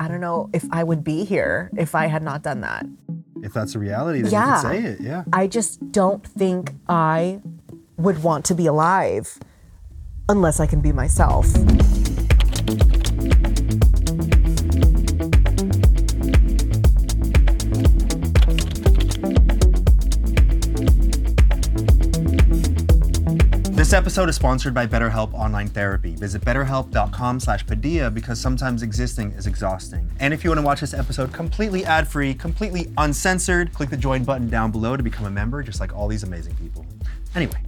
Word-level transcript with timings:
I 0.00 0.08
don't 0.08 0.20
know 0.22 0.48
if 0.54 0.64
I 0.72 0.82
would 0.82 1.04
be 1.04 1.24
here 1.24 1.70
if 1.76 1.94
I 1.94 2.06
had 2.06 2.22
not 2.22 2.42
done 2.42 2.62
that. 2.62 2.86
If 3.42 3.52
that's 3.52 3.74
a 3.74 3.78
reality, 3.78 4.22
then 4.22 4.32
Yeah. 4.32 4.56
you 4.56 4.62
can 4.62 4.70
say 4.82 4.88
it. 4.92 5.00
Yeah. 5.00 5.24
I 5.30 5.46
just 5.46 5.92
don't 5.92 6.26
think 6.26 6.72
I 6.88 7.40
would 7.98 8.22
want 8.22 8.46
to 8.46 8.54
be 8.54 8.66
alive 8.66 9.38
unless 10.26 10.58
I 10.58 10.66
can 10.66 10.80
be 10.80 10.90
myself. 10.92 11.46
This 23.90 23.96
episode 23.98 24.28
is 24.28 24.36
sponsored 24.36 24.72
by 24.72 24.86
BetterHelp 24.86 25.34
Online 25.34 25.66
Therapy. 25.66 26.14
Visit 26.14 26.42
betterhelp.com 26.42 27.40
slash 27.40 27.66
Padilla 27.66 28.08
because 28.08 28.40
sometimes 28.40 28.84
existing 28.84 29.32
is 29.32 29.48
exhausting. 29.48 30.08
And 30.20 30.32
if 30.32 30.44
you 30.44 30.50
want 30.50 30.60
to 30.60 30.64
watch 30.64 30.80
this 30.80 30.94
episode 30.94 31.32
completely 31.32 31.84
ad-free, 31.84 32.34
completely 32.34 32.92
uncensored, 32.98 33.74
click 33.74 33.90
the 33.90 33.96
join 33.96 34.22
button 34.22 34.48
down 34.48 34.70
below 34.70 34.96
to 34.96 35.02
become 35.02 35.26
a 35.26 35.30
member, 35.30 35.60
just 35.64 35.80
like 35.80 35.92
all 35.92 36.06
these 36.06 36.22
amazing 36.22 36.54
people. 36.54 36.86
Anyway, 37.34 37.60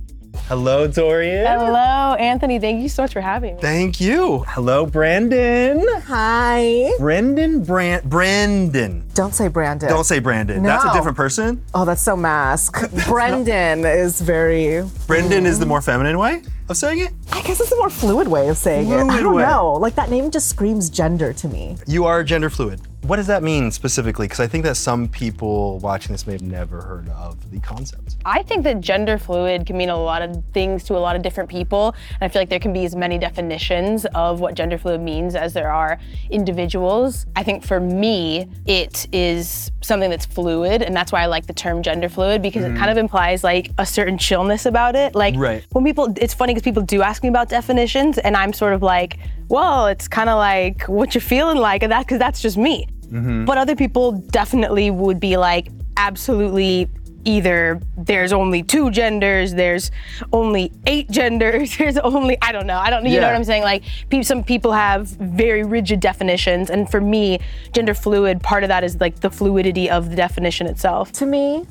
hello, 0.48 0.86
Dorian. 0.86 1.46
Hello, 1.46 2.14
Anthony. 2.14 2.58
Thank 2.58 2.82
you 2.82 2.88
so 2.88 3.02
much 3.02 3.12
for 3.12 3.20
having 3.20 3.56
me. 3.56 3.60
Thank 3.62 4.00
you. 4.00 4.44
Hello, 4.48 4.86
Brandon. 4.86 5.86
Hi. 6.06 6.92
Brendan, 6.98 7.64
Brand, 7.64 8.04
Brendan. 8.04 9.04
Don't 9.14 9.34
say 9.34 9.48
Brandon. 9.48 9.88
Don't 9.88 10.04
say 10.04 10.18
Brandon. 10.18 10.62
That's 10.62 10.84
a 10.84 10.92
different 10.92 11.16
person. 11.16 11.62
Oh, 11.74 11.84
that's 11.84 12.02
so 12.02 12.16
masc. 12.16 12.78
Brendan 13.06 13.84
is 13.84 14.20
very. 14.20 14.82
Brendan 15.06 15.46
is 15.46 15.58
the 15.58 15.66
more 15.66 15.80
feminine 15.80 16.18
way 16.18 16.42
of 16.72 16.76
saying 16.76 16.98
it. 17.00 17.12
I 17.30 17.40
guess 17.42 17.60
it's 17.60 17.70
a 17.70 17.76
more 17.76 17.90
fluid 17.90 18.26
way 18.26 18.48
of 18.48 18.56
saying 18.56 18.90
it. 18.90 18.96
I 18.96 19.22
don't 19.22 19.36
way. 19.36 19.42
know. 19.44 19.74
Like 19.74 19.94
that 19.94 20.10
name 20.10 20.30
just 20.30 20.48
screams 20.48 20.90
gender 20.90 21.32
to 21.34 21.48
me. 21.48 21.76
You 21.86 22.04
are 22.06 22.24
gender 22.24 22.50
fluid. 22.50 22.80
What 23.02 23.16
does 23.16 23.26
that 23.26 23.42
mean 23.42 23.72
specifically? 23.72 24.26
Because 24.26 24.38
I 24.38 24.46
think 24.46 24.62
that 24.62 24.76
some 24.76 25.08
people 25.08 25.80
watching 25.80 26.12
this 26.12 26.24
may 26.24 26.34
have 26.34 26.42
never 26.42 26.80
heard 26.82 27.08
of 27.08 27.50
the 27.50 27.58
concept. 27.58 28.14
I 28.24 28.44
think 28.44 28.62
that 28.62 28.80
gender 28.80 29.18
fluid 29.18 29.66
can 29.66 29.76
mean 29.76 29.90
a 29.90 30.00
lot 30.00 30.22
of 30.22 30.40
things 30.52 30.84
to 30.84 30.96
a 30.96 31.00
lot 31.00 31.16
of 31.16 31.22
different 31.22 31.50
people. 31.50 31.96
And 32.10 32.18
I 32.22 32.28
feel 32.28 32.40
like 32.40 32.48
there 32.48 32.60
can 32.60 32.72
be 32.72 32.84
as 32.84 32.94
many 32.94 33.18
definitions 33.18 34.04
of 34.14 34.38
what 34.38 34.54
gender 34.54 34.78
fluid 34.78 35.00
means 35.00 35.34
as 35.34 35.52
there 35.52 35.72
are 35.72 35.98
individuals. 36.30 37.26
I 37.34 37.42
think 37.42 37.64
for 37.64 37.80
me, 37.80 38.48
it 38.66 39.12
is 39.12 39.72
something 39.80 40.08
that's 40.08 40.26
fluid. 40.26 40.82
And 40.82 40.94
that's 40.94 41.10
why 41.10 41.22
I 41.22 41.26
like 41.26 41.46
the 41.46 41.54
term 41.54 41.82
gender 41.82 42.08
fluid 42.08 42.40
because 42.40 42.62
it 42.62 42.76
kind 42.76 42.82
mm. 42.82 42.92
of 42.92 42.98
implies 42.98 43.42
like 43.42 43.72
a 43.78 43.84
certain 43.84 44.16
chillness 44.16 44.64
about 44.64 44.94
it. 44.94 45.16
Like 45.16 45.34
Right. 45.36 45.64
when 45.72 45.82
people, 45.84 46.14
it's 46.18 46.34
funny 46.34 46.54
because 46.62 46.70
people 46.70 46.82
do 46.82 47.02
ask 47.02 47.22
me 47.22 47.28
about 47.28 47.48
definitions 47.48 48.18
and 48.18 48.36
I'm 48.36 48.52
sort 48.52 48.72
of 48.72 48.82
like, 48.82 49.18
well, 49.48 49.86
it's 49.86 50.08
kind 50.08 50.28
of 50.28 50.38
like 50.38 50.84
what 50.84 51.14
you're 51.14 51.22
feeling 51.22 51.58
like, 51.58 51.82
and 51.82 51.92
that 51.92 52.06
because 52.06 52.18
that's 52.18 52.41
just 52.41 52.56
me. 52.56 52.86
Mm-hmm. 53.06 53.44
But 53.44 53.58
other 53.58 53.77
people 53.77 54.12
definitely 54.12 54.90
would 54.90 55.20
be 55.20 55.36
like, 55.36 55.68
absolutely 55.96 56.88
either 57.24 57.80
there's 57.96 58.33
only 58.33 58.64
two 58.64 58.90
genders, 58.90 59.55
there's 59.55 59.92
only 60.33 60.73
eight 60.86 61.08
genders, 61.08 61.77
there's 61.78 61.98
only 61.98 62.36
I 62.42 62.52
don't 62.52 62.67
know. 62.67 62.79
I 62.79 62.90
don't 62.90 63.05
know, 63.05 63.11
you 63.11 63.20
know 63.20 63.27
what 63.27 63.36
I'm 63.36 63.44
saying? 63.44 63.62
Like 63.62 63.84
pe- 64.08 64.23
some 64.23 64.42
people 64.42 64.73
have 64.73 65.08
very 65.08 65.62
rigid 65.62 66.00
definitions 66.00 66.70
and 66.70 66.90
for 66.90 67.00
me, 67.00 67.39
gender 67.73 67.94
fluid, 67.94 68.42
part 68.42 68.64
of 68.64 68.68
that 68.68 68.83
is 68.84 69.00
like 69.00 69.20
the 69.20 69.30
fluidity 69.30 69.90
of 69.90 70.11
the 70.11 70.17
definition 70.17 70.67
itself. 70.67 71.12
To 71.12 71.27
me, 71.27 71.67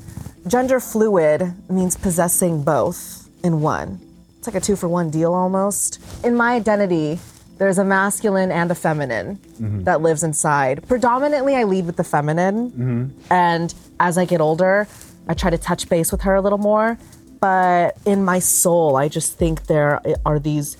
gender 0.46 0.80
fluid 0.80 1.54
means 1.68 1.96
possessing 1.96 2.62
both 2.62 3.28
in 3.42 3.60
one. 3.60 4.00
It's 4.42 4.48
like 4.48 4.56
a 4.56 4.60
two 4.60 4.74
for 4.74 4.88
one 4.88 5.08
deal 5.08 5.34
almost. 5.34 6.00
In 6.24 6.34
my 6.34 6.54
identity, 6.54 7.20
there's 7.58 7.78
a 7.78 7.84
masculine 7.84 8.50
and 8.50 8.72
a 8.72 8.74
feminine 8.74 9.36
mm-hmm. 9.36 9.84
that 9.84 10.02
lives 10.02 10.24
inside. 10.24 10.82
Predominantly, 10.88 11.54
I 11.54 11.62
lead 11.62 11.86
with 11.86 11.96
the 11.96 12.02
feminine. 12.02 12.72
Mm-hmm. 12.72 13.32
And 13.32 13.72
as 14.00 14.18
I 14.18 14.24
get 14.24 14.40
older, 14.40 14.88
I 15.28 15.34
try 15.34 15.50
to 15.50 15.58
touch 15.58 15.88
base 15.88 16.10
with 16.10 16.22
her 16.22 16.34
a 16.34 16.40
little 16.40 16.58
more. 16.58 16.98
But 17.38 17.96
in 18.04 18.24
my 18.24 18.40
soul, 18.40 18.96
I 18.96 19.06
just 19.06 19.38
think 19.38 19.68
there 19.68 20.00
are 20.26 20.40
these 20.40 20.76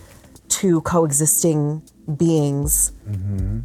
two 0.48 0.80
coexisting 0.80 1.82
beings 2.16 2.90
mm-hmm. 3.08 3.60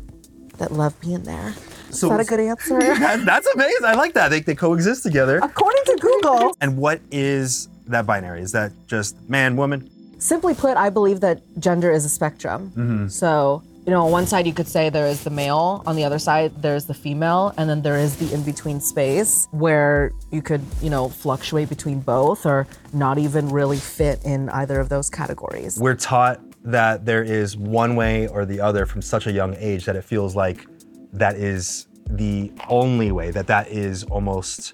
that 0.59 0.73
love 0.73 0.93
being 1.01 1.23
there 1.23 1.55
there. 1.89 1.89
Is 1.89 2.01
that 2.01 2.19
a 2.19 2.23
good 2.23 2.39
answer? 2.39 2.79
That- 2.99 3.25
that's 3.25 3.47
amazing. 3.47 3.85
I 3.85 3.93
like 3.93 4.13
that. 4.13 4.29
They, 4.29 4.41
they 4.41 4.55
coexist 4.55 5.03
together. 5.03 5.39
According 5.41 5.83
to 5.85 5.97
Google, 5.99 6.55
And 6.61 6.77
what 6.77 7.01
is 7.11 7.69
that 7.91 8.05
binary? 8.05 8.41
Is 8.41 8.51
that 8.51 8.71
just 8.87 9.17
man, 9.29 9.55
woman? 9.55 9.89
Simply 10.19 10.53
put, 10.55 10.77
I 10.77 10.89
believe 10.89 11.19
that 11.21 11.41
gender 11.59 11.91
is 11.91 12.03
a 12.05 12.09
spectrum. 12.09 12.69
Mm-hmm. 12.69 13.07
So, 13.07 13.61
you 13.85 13.91
know, 13.91 14.05
on 14.05 14.11
one 14.11 14.25
side 14.25 14.47
you 14.47 14.53
could 14.53 14.67
say 14.67 14.89
there 14.89 15.07
is 15.07 15.23
the 15.23 15.29
male, 15.29 15.83
on 15.85 15.95
the 15.95 16.03
other 16.03 16.19
side 16.19 16.61
there's 16.61 16.85
the 16.85 16.93
female, 16.93 17.53
and 17.57 17.69
then 17.69 17.81
there 17.81 17.97
is 17.97 18.17
the 18.17 18.33
in 18.33 18.43
between 18.43 18.81
space 18.81 19.47
where 19.51 20.11
you 20.31 20.41
could, 20.41 20.61
you 20.81 20.89
know, 20.89 21.07
fluctuate 21.07 21.69
between 21.69 22.01
both 22.01 22.45
or 22.45 22.67
not 22.93 23.17
even 23.17 23.47
really 23.49 23.77
fit 23.77 24.23
in 24.25 24.49
either 24.49 24.79
of 24.79 24.89
those 24.89 25.09
categories. 25.09 25.79
We're 25.79 25.95
taught 25.95 26.41
that 26.63 27.05
there 27.05 27.23
is 27.23 27.55
one 27.55 27.95
way 27.95 28.27
or 28.27 28.45
the 28.45 28.59
other 28.59 28.85
from 28.85 29.01
such 29.01 29.27
a 29.27 29.31
young 29.31 29.55
age 29.57 29.85
that 29.85 29.95
it 29.95 30.03
feels 30.03 30.35
like 30.35 30.67
that 31.13 31.35
is 31.35 31.87
the 32.09 32.51
only 32.69 33.11
way, 33.11 33.31
that 33.31 33.47
that 33.47 33.69
is 33.69 34.03
almost 34.05 34.73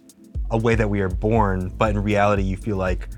a 0.53 0.57
way 0.57 0.75
that 0.75 0.89
we 0.89 1.01
are 1.01 1.09
born. 1.09 1.69
But 1.77 1.89
in 1.89 2.01
reality, 2.01 2.43
you 2.43 2.55
feel 2.55 2.77
like 2.77 3.09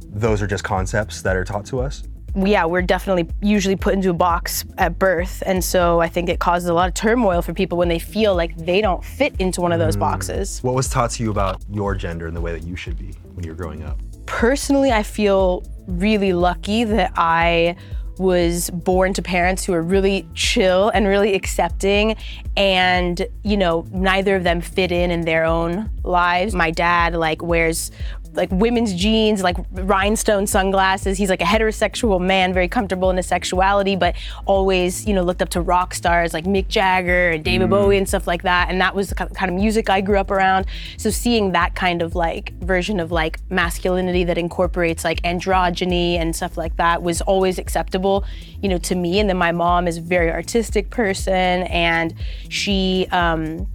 those 0.00 0.40
are 0.42 0.46
just 0.46 0.62
concepts 0.62 1.22
that 1.22 1.34
are 1.34 1.44
taught 1.44 1.66
to 1.66 1.80
us. 1.80 2.04
yeah, 2.34 2.64
we're 2.64 2.82
definitely 2.82 3.28
usually 3.42 3.76
put 3.76 3.94
into 3.94 4.10
a 4.10 4.14
box 4.14 4.64
at 4.78 4.98
birth. 4.98 5.42
And 5.44 5.62
so 5.62 6.00
I 6.00 6.08
think 6.08 6.28
it 6.28 6.38
causes 6.38 6.68
a 6.68 6.74
lot 6.74 6.88
of 6.88 6.94
turmoil 6.94 7.42
for 7.42 7.52
people 7.52 7.76
when 7.76 7.88
they 7.88 7.98
feel 7.98 8.34
like 8.34 8.56
they 8.56 8.80
don't 8.80 9.04
fit 9.04 9.34
into 9.38 9.60
one 9.60 9.72
of 9.72 9.78
those 9.78 9.96
mm. 9.96 10.00
boxes. 10.00 10.62
What 10.62 10.74
was 10.74 10.88
taught 10.88 11.10
to 11.12 11.22
you 11.22 11.30
about 11.30 11.62
your 11.70 11.94
gender 11.94 12.26
and 12.26 12.36
the 12.36 12.40
way 12.40 12.52
that 12.52 12.62
you 12.62 12.76
should 12.76 12.98
be 12.98 13.12
when 13.34 13.44
you're 13.44 13.54
growing 13.54 13.82
up? 13.82 13.98
Personally, 14.26 14.92
I 14.92 15.02
feel 15.02 15.62
really 15.86 16.32
lucky 16.32 16.84
that 16.84 17.12
I 17.16 17.76
was 18.18 18.70
born 18.70 19.12
to 19.14 19.22
parents 19.22 19.64
who 19.64 19.72
are 19.72 19.82
really 19.82 20.26
chill 20.34 20.90
and 20.90 21.06
really 21.06 21.34
accepting 21.34 22.16
and 22.56 23.26
you 23.42 23.56
know 23.56 23.86
neither 23.90 24.36
of 24.36 24.44
them 24.44 24.60
fit 24.60 24.92
in 24.92 25.10
in 25.10 25.22
their 25.22 25.44
own 25.44 25.90
lives. 26.04 26.54
My 26.54 26.70
dad 26.70 27.14
like 27.14 27.42
wears 27.42 27.90
like 28.34 28.50
women's 28.50 28.94
jeans, 28.94 29.42
like 29.42 29.56
rhinestone 29.72 30.46
sunglasses. 30.46 31.18
He's 31.18 31.30
like 31.30 31.42
a 31.42 31.46
heterosexual 31.46 32.20
man, 32.20 32.52
very 32.52 32.68
comfortable 32.68 33.10
in 33.10 33.16
his 33.16 33.26
sexuality, 33.26 33.96
but 33.96 34.14
always, 34.46 35.06
you 35.06 35.14
know, 35.14 35.22
looked 35.22 35.42
up 35.42 35.50
to 35.50 35.60
rock 35.60 35.94
stars 35.94 36.32
like 36.32 36.44
Mick 36.44 36.68
Jagger 36.68 37.30
and 37.30 37.44
David 37.44 37.70
Bowie 37.70 37.98
and 37.98 38.08
stuff 38.08 38.26
like 38.26 38.42
that. 38.42 38.68
And 38.70 38.80
that 38.80 38.94
was 38.94 39.10
the 39.10 39.14
kind 39.14 39.50
of 39.50 39.54
music 39.54 39.90
I 39.90 40.00
grew 40.00 40.18
up 40.18 40.30
around. 40.30 40.66
So 40.96 41.10
seeing 41.10 41.52
that 41.52 41.74
kind 41.74 42.02
of 42.02 42.14
like 42.14 42.52
version 42.60 43.00
of 43.00 43.12
like 43.12 43.38
masculinity 43.50 44.24
that 44.24 44.38
incorporates 44.38 45.04
like 45.04 45.20
androgyny 45.22 46.14
and 46.14 46.34
stuff 46.34 46.56
like 46.56 46.76
that 46.76 47.02
was 47.02 47.20
always 47.22 47.58
acceptable, 47.58 48.24
you 48.62 48.68
know, 48.68 48.78
to 48.78 48.94
me. 48.94 49.20
And 49.20 49.28
then 49.28 49.36
my 49.36 49.52
mom 49.52 49.86
is 49.86 49.98
a 49.98 50.00
very 50.00 50.30
artistic 50.30 50.90
person 50.90 51.62
and 51.64 52.14
she, 52.48 53.06
um, 53.10 53.66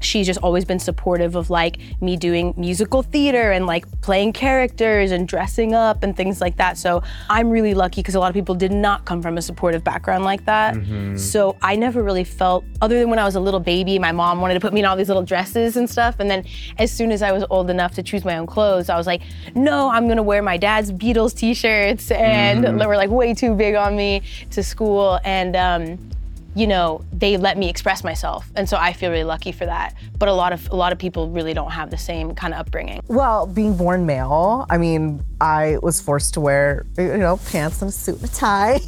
she's 0.00 0.26
just 0.26 0.40
always 0.42 0.64
been 0.64 0.78
supportive 0.78 1.36
of 1.36 1.50
like 1.50 1.78
me 2.00 2.16
doing 2.16 2.54
musical 2.56 3.02
theater 3.02 3.52
and 3.52 3.66
like 3.66 3.84
playing 4.00 4.32
characters 4.32 5.10
and 5.10 5.28
dressing 5.28 5.74
up 5.74 6.02
and 6.02 6.16
things 6.16 6.40
like 6.40 6.56
that. 6.56 6.78
So 6.78 7.02
I'm 7.28 7.50
really 7.50 7.74
lucky 7.74 8.00
because 8.00 8.14
a 8.14 8.20
lot 8.20 8.28
of 8.28 8.34
people 8.34 8.54
did 8.54 8.72
not 8.72 9.04
come 9.04 9.22
from 9.22 9.38
a 9.38 9.42
supportive 9.42 9.84
background 9.84 10.24
like 10.24 10.44
that. 10.46 10.74
So 11.18 11.56
I 11.62 11.76
never 11.76 12.02
really 12.02 12.24
felt, 12.24 12.64
other 12.80 12.98
than 12.98 13.10
when 13.10 13.18
I 13.18 13.24
was 13.24 13.34
a 13.36 13.40
little 13.40 13.60
baby, 13.60 13.98
my 13.98 14.12
mom 14.12 14.40
wanted 14.40 14.54
to 14.54 14.60
put 14.60 14.72
me 14.72 14.80
in 14.80 14.86
all 14.86 14.96
these 14.96 15.08
little 15.08 15.22
dresses 15.22 15.76
and 15.76 15.88
stuff. 15.88 16.16
And 16.18 16.30
then 16.30 16.44
as 16.78 16.90
soon 16.90 17.12
as 17.12 17.22
I 17.22 17.32
was 17.32 17.44
old 17.50 17.70
enough 17.70 17.94
to 17.96 18.02
choose 18.02 18.24
my 18.24 18.38
own 18.38 18.46
clothes, 18.46 18.88
I 18.88 18.96
was 18.96 19.06
like, 19.06 19.22
no, 19.54 19.90
I'm 19.90 20.08
gonna 20.08 20.22
wear 20.22 20.42
my 20.42 20.56
dad's 20.56 20.90
Beatles 20.92 21.34
t-shirts 21.36 22.10
and 22.10 22.80
they 22.80 22.86
were 22.86 22.96
like 22.96 23.10
way 23.10 23.34
too 23.34 23.54
big 23.54 23.74
on 23.74 23.96
me 23.96 24.22
to 24.50 24.62
school. 24.62 25.20
And 25.24 25.56
um, 25.56 26.10
you 26.54 26.66
know, 26.66 27.04
they 27.12 27.36
let 27.36 27.56
me 27.56 27.68
express 27.68 28.02
myself. 28.02 28.50
And 28.56 28.68
so 28.68 28.76
I 28.76 28.92
feel 28.92 29.10
really 29.10 29.24
lucky 29.24 29.52
for 29.52 29.66
that. 29.66 29.94
But 30.18 30.28
a 30.28 30.32
lot 30.32 30.52
of 30.52 30.68
a 30.70 30.76
lot 30.76 30.92
of 30.92 30.98
people 30.98 31.28
really 31.30 31.54
don't 31.54 31.70
have 31.70 31.90
the 31.90 31.98
same 31.98 32.34
kind 32.34 32.54
of 32.54 32.60
upbringing. 32.60 33.00
Well, 33.08 33.46
being 33.46 33.76
born 33.76 34.06
male, 34.06 34.66
I 34.68 34.78
mean, 34.78 35.22
I 35.40 35.78
was 35.82 36.00
forced 36.00 36.34
to 36.34 36.40
wear, 36.40 36.86
you 36.98 37.16
know, 37.16 37.38
pants 37.46 37.80
and 37.82 37.88
a 37.88 37.92
suit 37.92 38.16
and 38.16 38.24
a 38.24 38.28
tie. 38.32 38.80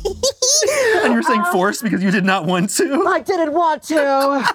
And 1.03 1.13
you're 1.13 1.23
saying 1.23 1.45
forced 1.53 1.83
because 1.83 2.03
you 2.03 2.11
did 2.11 2.25
not 2.25 2.47
want 2.47 2.71
to? 2.71 3.05
I 3.07 3.21
didn't 3.21 3.53
want 3.53 3.83
to. 3.85 4.55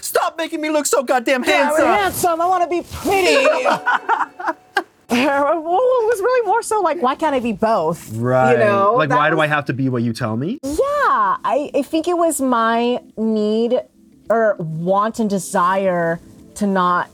Stop 0.00 0.36
making 0.36 0.60
me 0.60 0.70
look 0.70 0.86
so 0.86 1.02
goddamn 1.02 1.42
I'm 1.42 1.48
handsome. 1.48 1.86
handsome. 1.86 2.40
I 2.40 2.46
want 2.46 2.64
to 2.64 2.70
be 2.70 2.82
pretty. 2.82 4.84
well, 5.16 5.52
it 5.52 6.06
was 6.06 6.20
really 6.20 6.46
more 6.46 6.62
so 6.62 6.80
like, 6.80 7.02
why 7.02 7.14
can't 7.14 7.34
I 7.34 7.40
be 7.40 7.52
both? 7.52 8.12
Right. 8.14 8.52
You 8.52 8.58
know, 8.58 8.94
like, 8.96 9.10
why 9.10 9.30
do 9.30 9.40
I 9.40 9.46
have 9.46 9.66
to 9.66 9.72
be 9.72 9.88
what 9.88 10.02
you 10.02 10.12
tell 10.12 10.36
me? 10.36 10.58
Yeah, 10.62 10.76
I, 10.78 11.70
I 11.74 11.82
think 11.82 12.08
it 12.08 12.16
was 12.16 12.40
my 12.40 13.00
need 13.16 13.80
or 14.30 14.56
want 14.58 15.18
and 15.18 15.28
desire 15.28 16.18
to 16.54 16.66
not 16.66 17.10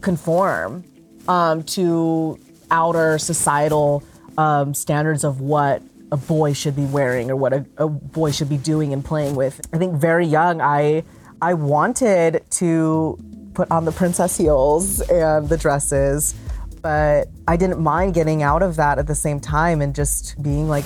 conform 0.00 0.84
um, 1.28 1.62
to 1.62 2.38
outer 2.70 3.18
societal 3.18 4.02
um, 4.36 4.74
standards 4.74 5.22
of 5.22 5.40
what 5.40 5.82
a 6.12 6.16
boy 6.16 6.52
should 6.52 6.74
be 6.74 6.86
wearing 6.86 7.30
or 7.30 7.36
what 7.36 7.52
a, 7.52 7.64
a 7.76 7.88
boy 7.88 8.32
should 8.32 8.48
be 8.48 8.56
doing 8.56 8.92
and 8.92 9.04
playing 9.04 9.36
with. 9.36 9.60
I 9.72 9.78
think 9.78 9.94
very 9.94 10.26
young, 10.26 10.60
I 10.60 11.04
I 11.42 11.54
wanted 11.54 12.44
to 12.50 13.18
put 13.54 13.70
on 13.70 13.84
the 13.84 13.92
princess 13.92 14.36
heels 14.36 15.00
and 15.02 15.48
the 15.48 15.56
dresses, 15.56 16.34
but 16.82 17.28
I 17.46 17.56
didn't 17.56 17.80
mind 17.80 18.14
getting 18.14 18.42
out 18.42 18.62
of 18.62 18.76
that 18.76 18.98
at 18.98 19.06
the 19.06 19.14
same 19.14 19.40
time 19.40 19.80
and 19.80 19.94
just 19.94 20.40
being 20.42 20.68
like 20.68 20.84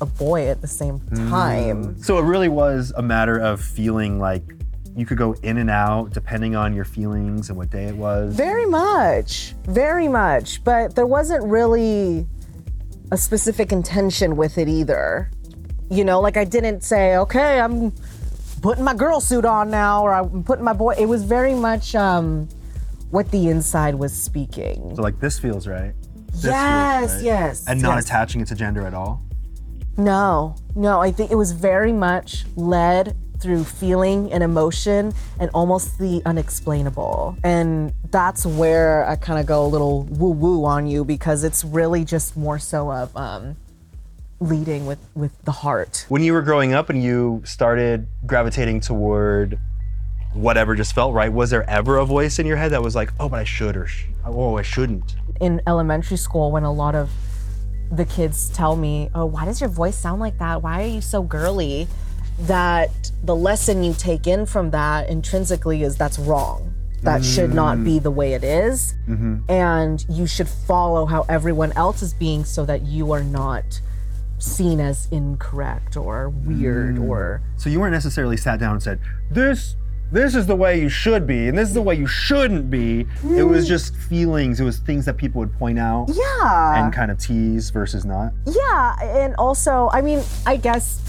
a 0.00 0.06
boy 0.06 0.48
at 0.48 0.60
the 0.60 0.66
same 0.66 1.00
time. 1.28 2.00
So 2.02 2.18
it 2.18 2.22
really 2.22 2.48
was 2.48 2.92
a 2.96 3.02
matter 3.02 3.38
of 3.38 3.60
feeling 3.60 4.18
like 4.18 4.42
you 4.94 5.04
could 5.04 5.18
go 5.18 5.34
in 5.42 5.58
and 5.58 5.70
out 5.70 6.10
depending 6.10 6.56
on 6.56 6.74
your 6.74 6.84
feelings 6.84 7.48
and 7.50 7.58
what 7.58 7.70
day 7.70 7.84
it 7.84 7.96
was. 7.96 8.34
Very 8.34 8.66
much, 8.66 9.54
very 9.64 10.08
much. 10.08 10.64
But 10.64 10.94
there 10.94 11.06
wasn't 11.06 11.44
really 11.44 12.26
a 13.12 13.16
specific 13.16 13.72
intention 13.72 14.36
with 14.36 14.58
it 14.58 14.68
either. 14.68 15.30
You 15.90 16.04
know, 16.04 16.20
like 16.20 16.36
I 16.36 16.44
didn't 16.44 16.82
say, 16.82 17.16
okay, 17.18 17.60
I'm 17.60 17.92
putting 18.62 18.84
my 18.84 18.94
girl 18.94 19.20
suit 19.20 19.44
on 19.44 19.70
now, 19.70 20.02
or 20.02 20.12
I'm 20.14 20.42
putting 20.42 20.64
my 20.64 20.72
boy. 20.72 20.94
It 20.98 21.06
was 21.06 21.22
very 21.22 21.54
much 21.54 21.94
um, 21.94 22.48
what 23.10 23.30
the 23.30 23.48
inside 23.48 23.94
was 23.94 24.12
speaking. 24.12 24.94
So 24.96 25.02
like 25.02 25.20
this 25.20 25.38
feels 25.38 25.66
right. 25.66 25.92
This 26.32 26.42
feels 26.42 26.52
Yes, 26.52 27.14
right. 27.14 27.22
yes, 27.24 27.64
And 27.66 27.80
not 27.80 27.96
yes. 27.96 28.04
attaching 28.06 28.40
it 28.40 28.48
to 28.48 28.54
gender 28.54 28.86
at 28.86 28.94
all. 28.94 29.22
No, 29.96 30.54
no, 30.74 31.00
I 31.00 31.10
think 31.10 31.30
it 31.30 31.36
was 31.36 31.52
very 31.52 31.92
much 31.92 32.44
led 32.56 33.16
through 33.38 33.64
feeling 33.64 34.32
and 34.32 34.42
emotion 34.42 35.12
and 35.40 35.50
almost 35.54 35.98
the 35.98 36.20
unexplainable. 36.26 37.36
And 37.44 37.92
that's 38.10 38.44
where 38.44 39.06
I 39.06 39.16
kind 39.16 39.38
of 39.38 39.46
go 39.46 39.64
a 39.64 39.68
little 39.68 40.02
woo 40.04 40.30
woo 40.30 40.64
on 40.64 40.86
you 40.86 41.04
because 41.04 41.44
it's 41.44 41.64
really 41.64 42.04
just 42.04 42.36
more 42.36 42.58
so 42.58 42.90
of 42.90 43.14
um, 43.16 43.56
leading 44.40 44.84
with, 44.86 44.98
with 45.14 45.32
the 45.44 45.52
heart. 45.52 46.04
When 46.08 46.22
you 46.22 46.32
were 46.32 46.42
growing 46.42 46.72
up 46.74 46.90
and 46.90 47.02
you 47.02 47.42
started 47.44 48.06
gravitating 48.26 48.80
toward 48.80 49.58
whatever 50.36 50.74
just 50.74 50.94
felt 50.94 51.14
right, 51.14 51.32
was 51.32 51.50
there 51.50 51.68
ever 51.68 51.96
a 51.98 52.04
voice 52.04 52.38
in 52.38 52.46
your 52.46 52.56
head 52.56 52.72
that 52.72 52.82
was 52.82 52.94
like, 52.94 53.12
oh, 53.18 53.28
but 53.28 53.40
I 53.40 53.44
should 53.44 53.76
or 53.76 53.88
oh, 54.24 54.56
I 54.56 54.62
shouldn't? 54.62 55.16
in 55.40 55.60
elementary 55.66 56.16
school 56.16 56.50
when 56.52 56.62
a 56.62 56.72
lot 56.72 56.94
of 56.94 57.10
the 57.90 58.04
kids 58.04 58.48
tell 58.50 58.76
me, 58.76 59.10
"Oh, 59.14 59.26
why 59.26 59.44
does 59.44 59.60
your 59.60 59.70
voice 59.70 59.96
sound 59.96 60.20
like 60.20 60.38
that? 60.38 60.62
Why 60.62 60.82
are 60.82 60.86
you 60.86 61.00
so 61.00 61.22
girly?" 61.22 61.88
That 62.40 62.90
the 63.24 63.34
lesson 63.34 63.82
you 63.82 63.94
take 63.94 64.26
in 64.26 64.44
from 64.44 64.70
that 64.72 65.08
intrinsically 65.08 65.82
is 65.82 65.96
that's 65.96 66.18
wrong. 66.18 66.74
That 67.02 67.24
should 67.24 67.54
not 67.54 67.82
be 67.84 67.98
the 67.98 68.10
way 68.10 68.34
it 68.34 68.44
is. 68.44 68.94
Mm-hmm. 69.08 69.50
And 69.50 70.04
you 70.08 70.26
should 70.26 70.48
follow 70.48 71.06
how 71.06 71.24
everyone 71.28 71.72
else 71.72 72.02
is 72.02 72.12
being 72.12 72.44
so 72.44 72.66
that 72.66 72.82
you 72.82 73.12
are 73.12 73.22
not 73.22 73.80
seen 74.38 74.80
as 74.80 75.08
incorrect 75.10 75.96
or 75.96 76.28
weird 76.28 76.96
mm. 76.96 77.08
or 77.08 77.42
So 77.56 77.70
you 77.70 77.80
weren't 77.80 77.92
necessarily 77.92 78.36
sat 78.36 78.58
down 78.60 78.72
and 78.72 78.82
said, 78.82 79.00
this 79.30 79.76
this 80.12 80.34
is 80.34 80.46
the 80.46 80.54
way 80.54 80.80
you 80.80 80.88
should 80.88 81.26
be 81.26 81.48
and 81.48 81.58
this 81.58 81.68
is 81.68 81.74
the 81.74 81.82
way 81.82 81.94
you 81.94 82.06
shouldn't 82.06 82.70
be. 82.70 83.06
It 83.24 83.42
was 83.42 83.64
mm. 83.64 83.68
just 83.68 83.96
feelings, 83.96 84.60
it 84.60 84.64
was 84.64 84.78
things 84.78 85.04
that 85.06 85.16
people 85.16 85.40
would 85.40 85.52
point 85.58 85.78
out 85.78 86.08
yeah. 86.12 86.84
and 86.84 86.92
kind 86.92 87.10
of 87.10 87.18
tease 87.18 87.70
versus 87.70 88.04
not. 88.04 88.32
Yeah, 88.46 88.96
and 89.02 89.34
also, 89.36 89.88
I 89.92 90.00
mean, 90.00 90.22
I 90.46 90.56
guess, 90.56 91.00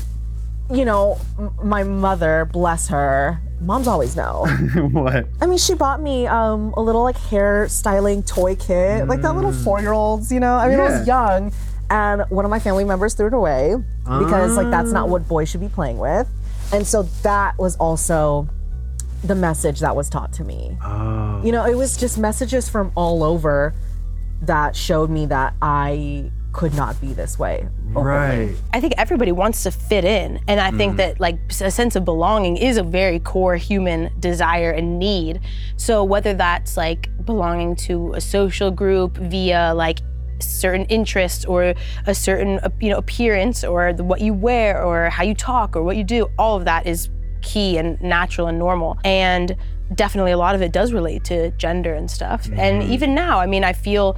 you 0.72 0.86
know, 0.86 1.20
m- 1.38 1.54
my 1.64 1.84
mother, 1.84 2.50
bless 2.52 2.88
her, 2.88 3.40
moms 3.62 3.88
always 3.88 4.16
know. 4.16 4.46
what? 4.92 5.28
I 5.42 5.46
mean, 5.46 5.58
she 5.58 5.76
bought 5.76 6.02
me 6.02 6.26
um, 6.28 6.74
a 6.76 6.82
little 6.82 7.04
like 7.04 7.18
hair 7.18 7.68
styling 7.70 8.24
toy 8.24 8.56
kit, 8.56 9.08
like 9.08 9.22
that 9.22 9.36
little 9.36 9.52
mm. 9.52 9.64
four 9.64 9.80
year 9.80 9.94
olds, 9.94 10.32
you 10.32 10.40
know? 10.40 10.56
I 10.56 10.70
mean, 10.70 10.80
I 10.80 10.98
was 10.98 11.08
young, 11.08 11.54
and 11.90 12.24
one 12.30 12.46
of 12.46 12.52
my 12.52 12.60
family 12.60 12.84
members 12.84 13.14
threw 13.14 13.28
it 13.28 13.34
away 13.34 13.76
because, 14.04 14.58
like, 14.58 14.72
that's 14.72 14.92
not 14.92 15.08
ah. 15.08 15.12
what 15.12 15.28
boys 15.28 15.50
should 15.50 15.62
be 15.62 15.70
playing 15.70 16.00
with. 16.00 16.28
And 16.74 16.86
so 16.86 17.04
that 17.24 17.58
was 17.58 17.78
also 17.78 18.50
the 19.24 19.36
message 19.36 19.80
that 19.80 19.96
was 19.96 20.10
taught 20.10 20.34
to 20.34 20.44
me. 20.44 20.78
Oh. 20.84 21.42
You 21.44 21.52
know, 21.52 21.66
it 21.66 21.76
was 21.76 21.98
just 21.98 22.18
messages 22.18 22.70
from 22.70 22.92
all 22.96 23.24
over 23.24 23.74
that 24.44 24.76
showed 24.76 25.10
me 25.10 25.26
that 25.28 25.54
I 25.62 26.32
could 26.54 26.74
not 26.74 27.00
be 27.00 27.14
this 27.14 27.38
way. 27.38 27.68
openly. 27.90 28.04
Right. 28.04 28.56
I 28.74 28.82
think 28.82 28.94
everybody 28.98 29.32
wants 29.32 29.64
to 29.64 29.72
fit 29.72 30.04
in. 30.04 30.40
And 30.48 30.60
I 30.60 30.72
think 30.72 30.94
mm. 30.94 30.98
that 30.98 31.20
like 31.20 31.38
a 31.62 31.70
sense 31.70 31.96
of 31.96 32.04
belonging 32.04 32.58
is 32.58 32.78
a 32.78 32.84
very 32.84 33.20
core 33.20 33.56
human 33.56 34.12
desire 34.20 34.72
and 34.72 34.98
need. 34.98 35.40
So 35.78 36.04
whether 36.04 36.34
that's 36.34 36.76
like 36.76 37.10
belonging 37.26 37.76
to 37.88 38.14
a 38.14 38.22
social 38.22 38.72
group 38.72 39.18
via 39.18 39.74
like 39.76 40.00
certain 40.40 40.86
interests 40.86 41.46
or 41.46 41.74
a 42.06 42.16
certain 42.16 42.60
you 42.80 42.90
know 42.90 42.98
appearance 42.98 43.64
or 43.64 43.94
the, 43.94 44.04
what 44.04 44.22
you 44.22 44.34
wear 44.34 44.84
or 44.84 45.10
how 45.10 45.24
you 45.24 45.36
talk 45.36 45.76
or 45.76 45.84
what 45.84 45.96
you 45.96 46.04
do, 46.04 46.30
all 46.38 46.58
of 46.58 46.66
that 46.66 46.88
is 46.88 47.10
key 47.48 47.78
and 47.78 48.00
natural 48.02 48.48
and 48.48 48.60
normal. 48.60 48.98
And 49.04 49.56
definitely 49.96 50.34
a 50.34 50.38
lot 50.38 50.54
of 50.54 50.62
it 50.62 50.72
does 50.74 50.92
relate 50.92 51.24
to 51.26 51.52
gender 51.52 51.94
and 51.94 52.12
stuff. 52.12 52.50
And 52.54 52.84
even 52.84 53.16
now, 53.16 53.40
I 53.40 53.46
mean, 53.46 53.64
I 53.64 53.74
feel 53.74 54.18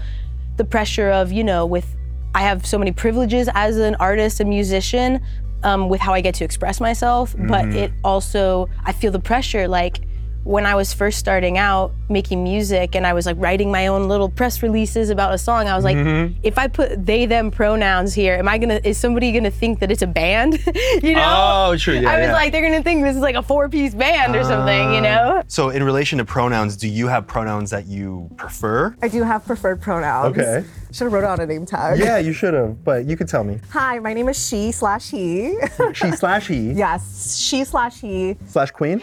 the 0.58 0.66
pressure 0.66 1.10
of, 1.12 1.32
you 1.32 1.44
know, 1.44 1.66
with 1.66 1.96
I 2.34 2.42
have 2.42 2.66
so 2.66 2.78
many 2.78 2.92
privileges 2.92 3.50
as 3.54 3.78
an 3.78 3.96
artist 3.96 4.40
and 4.40 4.50
musician 4.50 5.22
um, 5.64 5.90
with 5.90 6.02
how 6.02 6.14
I 6.14 6.22
get 6.22 6.36
to 6.36 6.44
express 6.46 6.80
myself, 6.80 7.36
but 7.38 7.66
it 7.76 7.92
also, 8.04 8.70
I 8.86 8.92
feel 8.94 9.12
the 9.12 9.20
pressure 9.20 9.68
like 9.68 10.02
when 10.44 10.66
I 10.66 10.76
was 10.76 10.94
first 10.94 11.20
starting 11.20 11.58
out 11.58 11.92
making 12.10 12.44
music 12.44 12.96
and 12.96 13.06
I 13.06 13.14
was 13.14 13.26
like 13.26 13.36
writing 13.40 13.72
my 13.72 13.88
own 13.88 14.08
little 14.08 14.30
press 14.30 14.64
releases 14.64 15.10
about 15.10 15.34
a 15.34 15.38
song, 15.38 15.68
I 15.68 15.76
was 15.76 15.84
like, 15.84 15.98
mm-hmm. 15.98 16.38
if 16.44 16.58
I 16.58 16.68
put 16.68 17.06
they 17.06 17.26
them 17.26 17.52
pronouns 17.52 18.14
here, 18.14 18.36
am 18.36 18.48
I 18.48 18.58
gonna, 18.58 18.80
is 18.84 18.98
somebody 18.98 19.32
gonna 19.32 19.52
think 19.52 19.80
that 19.80 19.92
it's 19.92 20.02
a 20.02 20.08
band? 20.08 20.54
you 21.04 21.14
know? 21.14 21.70
Oh, 21.72 21.78
sure, 21.78 21.94
yeah, 21.94 22.10
I 22.10 22.20
was 22.20 22.28
yeah. 22.28 22.34
like, 22.34 22.52
they're 22.52 22.62
gonna 22.62 22.84
think 22.84 23.04
this 23.04 23.16
is 23.16 23.22
like 23.22 23.36
a 23.36 23.44
four 23.44 23.70
piece 23.70 23.94
band 23.94 24.36
or 24.36 24.44
something, 24.44 24.94
you 24.94 25.02
know? 25.02 25.40
Ah. 25.40 25.44
So 25.48 25.70
in 25.70 25.84
relation 25.84 26.18
to 26.18 26.26
pronouns, 26.26 26.78
do 26.78 26.88
you 26.88 27.08
have 27.08 27.28
pronouns 27.28 27.70
that 27.72 27.86
you 27.86 28.30
prefer? 28.38 28.96
I 29.02 29.08
do 29.08 29.24
have 29.24 29.46
preferred 29.46 29.82
pronouns. 29.82 30.38
Okay. 30.38 30.66
Should 30.92 31.06
have 31.06 31.14
wrote 31.14 31.24
it 31.24 31.30
on 31.30 31.40
a 31.40 31.46
name 31.46 31.66
tag. 31.66 32.00
Yeah, 32.00 32.18
you 32.18 32.34
should 32.34 32.56
have, 32.56 32.84
but 32.84 33.06
you 33.06 33.16
could 33.16 33.28
tell 33.28 33.44
me. 33.44 33.60
Hi, 33.72 34.00
my 34.00 34.14
name 34.14 34.28
is 34.30 34.48
she 34.48 34.72
slash 34.72 35.12
he. 35.12 35.56
She 35.94 36.12
slash 36.12 36.48
he 36.48 36.72
yes, 36.74 37.38
she 37.38 37.64
slash 37.64 38.02
he 38.02 38.36
slash 38.48 38.72
queen. 38.72 39.02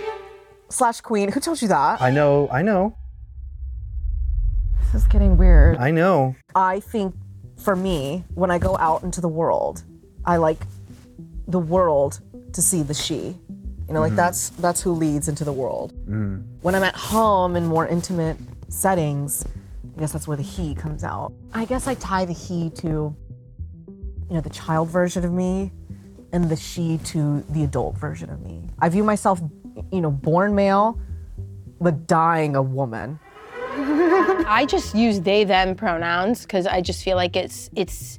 Slash 0.68 1.00
queen. 1.00 1.32
Who 1.32 1.40
told 1.40 1.60
you 1.62 1.68
that? 1.68 2.00
I 2.00 2.10
know, 2.10 2.48
I 2.50 2.62
know, 2.62 2.96
This 4.80 5.02
is 5.02 5.08
getting 5.08 5.36
weird. 5.36 5.78
I 5.78 5.90
know. 5.90 6.36
I 6.54 6.80
think 6.80 7.14
for 7.56 7.74
me, 7.76 8.24
when 8.34 8.50
I 8.50 8.58
go 8.58 8.76
out 8.78 9.02
into 9.02 9.20
the 9.20 9.28
world, 9.28 9.82
I 10.24 10.36
like 10.36 10.58
the 11.48 11.58
world 11.58 12.20
to 12.52 12.62
see 12.62 12.82
the 12.82 12.94
she. 12.94 13.36
You 13.88 13.94
know, 13.94 14.00
like 14.00 14.10
mm-hmm. 14.10 14.16
that's 14.16 14.50
that's 14.50 14.80
who 14.80 14.92
leads 14.92 15.28
into 15.28 15.44
the 15.44 15.52
world. 15.52 15.92
Mm. 16.08 16.44
When 16.62 16.74
I'm 16.74 16.82
at 16.82 16.96
home 16.96 17.54
in 17.54 17.66
more 17.66 17.86
intimate 17.86 18.36
settings, 18.68 19.44
I 19.96 20.00
guess 20.00 20.12
that's 20.12 20.26
where 20.26 20.36
the 20.36 20.42
he 20.42 20.74
comes 20.74 21.04
out. 21.04 21.32
I 21.54 21.64
guess 21.64 21.86
I 21.86 21.94
tie 21.94 22.24
the 22.24 22.32
he 22.32 22.70
to, 22.70 22.86
you 22.86 24.34
know, 24.34 24.40
the 24.40 24.50
child 24.50 24.88
version 24.88 25.24
of 25.24 25.32
me, 25.32 25.70
and 26.32 26.48
the 26.50 26.56
she 26.56 26.98
to 27.04 27.42
the 27.50 27.62
adult 27.62 27.96
version 27.96 28.28
of 28.28 28.42
me. 28.42 28.68
I 28.80 28.88
view 28.88 29.04
myself, 29.04 29.40
you 29.92 30.00
know, 30.00 30.10
born 30.10 30.54
male, 30.54 30.98
but 31.80 32.06
dying 32.06 32.56
a 32.56 32.62
woman. 32.62 33.18
I 34.48 34.66
just 34.68 34.94
use 34.94 35.20
they 35.20 35.44
them 35.44 35.74
pronouns 35.74 36.42
because 36.42 36.66
I 36.66 36.80
just 36.80 37.02
feel 37.02 37.16
like 37.16 37.36
it's 37.36 37.68
it's 37.74 38.18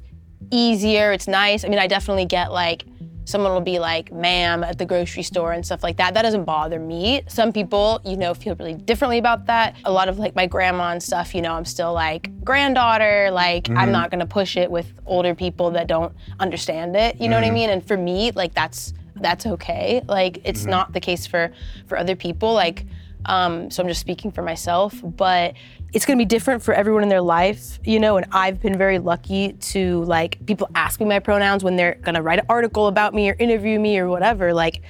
easier, 0.50 1.12
it's 1.12 1.28
nice. 1.28 1.64
I 1.64 1.68
mean, 1.68 1.78
I 1.78 1.86
definitely 1.86 2.26
get 2.26 2.52
like 2.52 2.84
someone 3.24 3.52
will 3.52 3.60
be 3.60 3.78
like 3.78 4.10
ma'am 4.10 4.64
at 4.64 4.78
the 4.78 4.86
grocery 4.86 5.22
store 5.22 5.52
and 5.52 5.64
stuff 5.64 5.82
like 5.82 5.98
that. 5.98 6.14
That 6.14 6.22
doesn't 6.22 6.44
bother 6.44 6.80
me. 6.80 7.22
Some 7.28 7.52
people, 7.52 8.00
you 8.04 8.16
know, 8.16 8.32
feel 8.32 8.54
really 8.56 8.72
differently 8.72 9.18
about 9.18 9.46
that. 9.46 9.76
A 9.84 9.92
lot 9.92 10.08
of 10.08 10.18
like 10.18 10.34
my 10.34 10.46
grandma 10.46 10.92
and 10.92 11.02
stuff, 11.02 11.34
you 11.34 11.42
know, 11.42 11.52
I'm 11.52 11.66
still 11.66 11.92
like 11.92 12.30
granddaughter, 12.42 13.30
like 13.30 13.68
I'm 13.68 13.76
mm-hmm. 13.76 13.92
not 13.92 14.10
gonna 14.10 14.26
push 14.26 14.56
it 14.56 14.70
with 14.70 14.92
older 15.04 15.34
people 15.34 15.70
that 15.72 15.88
don't 15.88 16.14
understand 16.40 16.96
it. 16.96 17.20
You 17.20 17.28
know 17.28 17.36
what 17.36 17.44
I 17.44 17.48
mm-hmm. 17.48 17.54
mean? 17.54 17.70
And 17.70 17.86
for 17.86 17.98
me, 17.98 18.30
like 18.32 18.54
that's 18.54 18.94
that's 19.20 19.46
okay. 19.46 20.02
Like 20.06 20.40
it's 20.44 20.64
not 20.64 20.92
the 20.92 21.00
case 21.00 21.26
for 21.26 21.52
for 21.86 21.98
other 21.98 22.16
people. 22.16 22.52
Like 22.52 22.84
um, 23.26 23.70
so 23.70 23.82
I'm 23.82 23.88
just 23.88 24.00
speaking 24.00 24.30
for 24.30 24.42
myself, 24.42 24.94
but 25.02 25.54
it's 25.92 26.06
gonna 26.06 26.18
be 26.18 26.24
different 26.24 26.62
for 26.62 26.72
everyone 26.74 27.02
in 27.02 27.08
their 27.08 27.20
life, 27.20 27.78
you 27.84 27.98
know. 28.00 28.16
And 28.16 28.26
I've 28.32 28.60
been 28.60 28.78
very 28.78 28.98
lucky 28.98 29.52
to 29.52 30.04
like 30.04 30.44
people 30.46 30.68
ask 30.74 31.00
me 31.00 31.06
my 31.06 31.18
pronouns 31.18 31.64
when 31.64 31.76
they're 31.76 31.96
gonna 32.02 32.22
write 32.22 32.38
an 32.38 32.46
article 32.48 32.86
about 32.86 33.14
me 33.14 33.30
or 33.30 33.36
interview 33.38 33.78
me 33.78 33.98
or 33.98 34.08
whatever. 34.08 34.54
Like 34.54 34.82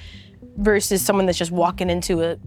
versus 0.57 1.01
someone 1.01 1.25
that's 1.25 1.37
just 1.37 1.51
walking 1.51 1.89
into 1.89 2.21
a 2.21 2.37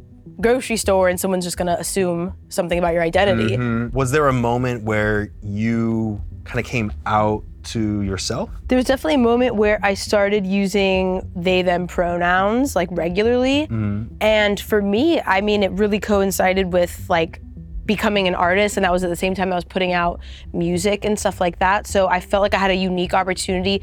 grocery 0.40 0.76
store 0.76 1.08
and 1.08 1.18
someone's 1.20 1.44
just 1.44 1.56
gonna 1.56 1.76
assume 1.78 2.34
something 2.48 2.78
about 2.78 2.94
your 2.94 3.02
identity. 3.02 3.56
Was 3.92 4.10
there 4.10 4.28
a 4.28 4.32
moment 4.32 4.84
where 4.84 5.30
you 5.42 6.20
kind 6.44 6.58
of 6.58 6.66
came 6.66 6.92
out 7.06 7.44
to 7.64 8.02
yourself? 8.02 8.50
There 8.68 8.76
was 8.76 8.86
definitely 8.86 9.14
a 9.14 9.18
moment 9.18 9.54
where 9.56 9.78
I 9.82 9.94
started 9.94 10.46
using 10.46 11.30
they 11.34 11.62
them 11.62 11.86
pronouns 11.86 12.76
like 12.76 12.88
regularly. 12.92 13.66
Mm-hmm. 13.66 14.14
And 14.20 14.60
for 14.60 14.82
me, 14.82 15.20
I 15.20 15.40
mean, 15.40 15.62
it 15.62 15.72
really 15.72 16.00
coincided 16.00 16.72
with 16.72 17.06
like 17.08 17.40
becoming 17.84 18.28
an 18.28 18.34
artist 18.34 18.76
and 18.76 18.84
that 18.84 18.92
was 18.92 19.02
at 19.02 19.10
the 19.10 19.16
same 19.16 19.34
time 19.34 19.52
I 19.52 19.56
was 19.56 19.64
putting 19.64 19.92
out 19.92 20.20
music 20.52 21.04
and 21.04 21.18
stuff 21.18 21.40
like 21.40 21.58
that. 21.58 21.86
So 21.86 22.08
I 22.08 22.20
felt 22.20 22.42
like 22.42 22.54
I 22.54 22.58
had 22.58 22.70
a 22.70 22.76
unique 22.76 23.14
opportunity 23.14 23.82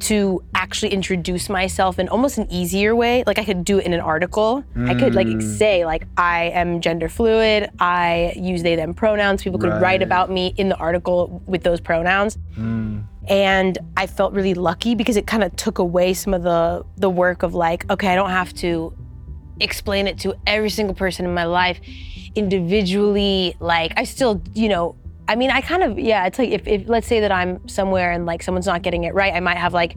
to 0.00 0.42
actually 0.54 0.92
introduce 0.92 1.48
myself 1.48 1.98
in 1.98 2.08
almost 2.08 2.38
an 2.38 2.50
easier 2.50 2.94
way. 2.94 3.24
Like 3.26 3.38
I 3.38 3.44
could 3.44 3.64
do 3.64 3.78
it 3.78 3.86
in 3.86 3.92
an 3.92 4.00
article. 4.00 4.64
I 4.76 4.94
could 4.94 5.14
like 5.14 5.26
mm. 5.26 5.42
say 5.42 5.84
like 5.84 6.06
I 6.16 6.44
am 6.54 6.80
gender 6.80 7.08
fluid. 7.08 7.70
I 7.78 8.32
use 8.36 8.62
they 8.62 8.76
them 8.76 8.94
pronouns. 8.94 9.42
People 9.42 9.58
could 9.58 9.68
Right. 9.70 9.82
write 9.82 10.02
about 10.02 10.30
me 10.30 10.54
in 10.56 10.68
the 10.68 10.76
article 10.76 11.42
with 11.46 11.62
those 11.62 11.80
pronouns. 11.80 12.38
Mm. 12.56 13.04
And 13.28 13.78
I 13.96 14.06
felt 14.06 14.32
really 14.32 14.54
lucky 14.54 14.94
because 14.94 15.16
it 15.16 15.26
kind 15.26 15.44
of 15.44 15.54
took 15.56 15.78
away 15.78 16.14
some 16.14 16.32
of 16.32 16.42
the 16.42 16.84
the 16.96 17.10
work 17.10 17.42
of 17.42 17.54
like 17.54 17.90
okay, 17.90 18.08
I 18.08 18.14
don't 18.14 18.30
have 18.30 18.54
to 18.54 18.94
explain 19.60 20.06
it 20.06 20.18
to 20.20 20.34
every 20.46 20.70
single 20.70 20.94
person 20.94 21.24
in 21.24 21.34
my 21.34 21.44
life 21.44 21.80
individually. 22.34 23.56
Like 23.60 23.92
I 23.96 24.04
still, 24.04 24.42
you 24.54 24.68
know, 24.68 24.96
I 25.28 25.36
mean, 25.36 25.50
I 25.50 25.60
kind 25.60 25.82
of 25.82 25.98
yeah. 25.98 26.26
It's 26.26 26.38
like 26.38 26.48
if, 26.48 26.66
if 26.66 26.88
let's 26.88 27.06
say 27.06 27.20
that 27.20 27.30
I'm 27.30 27.68
somewhere 27.68 28.12
and 28.12 28.24
like 28.26 28.42
someone's 28.42 28.66
not 28.66 28.82
getting 28.82 29.04
it 29.04 29.14
right, 29.14 29.34
I 29.34 29.40
might 29.40 29.58
have 29.58 29.74
like 29.74 29.96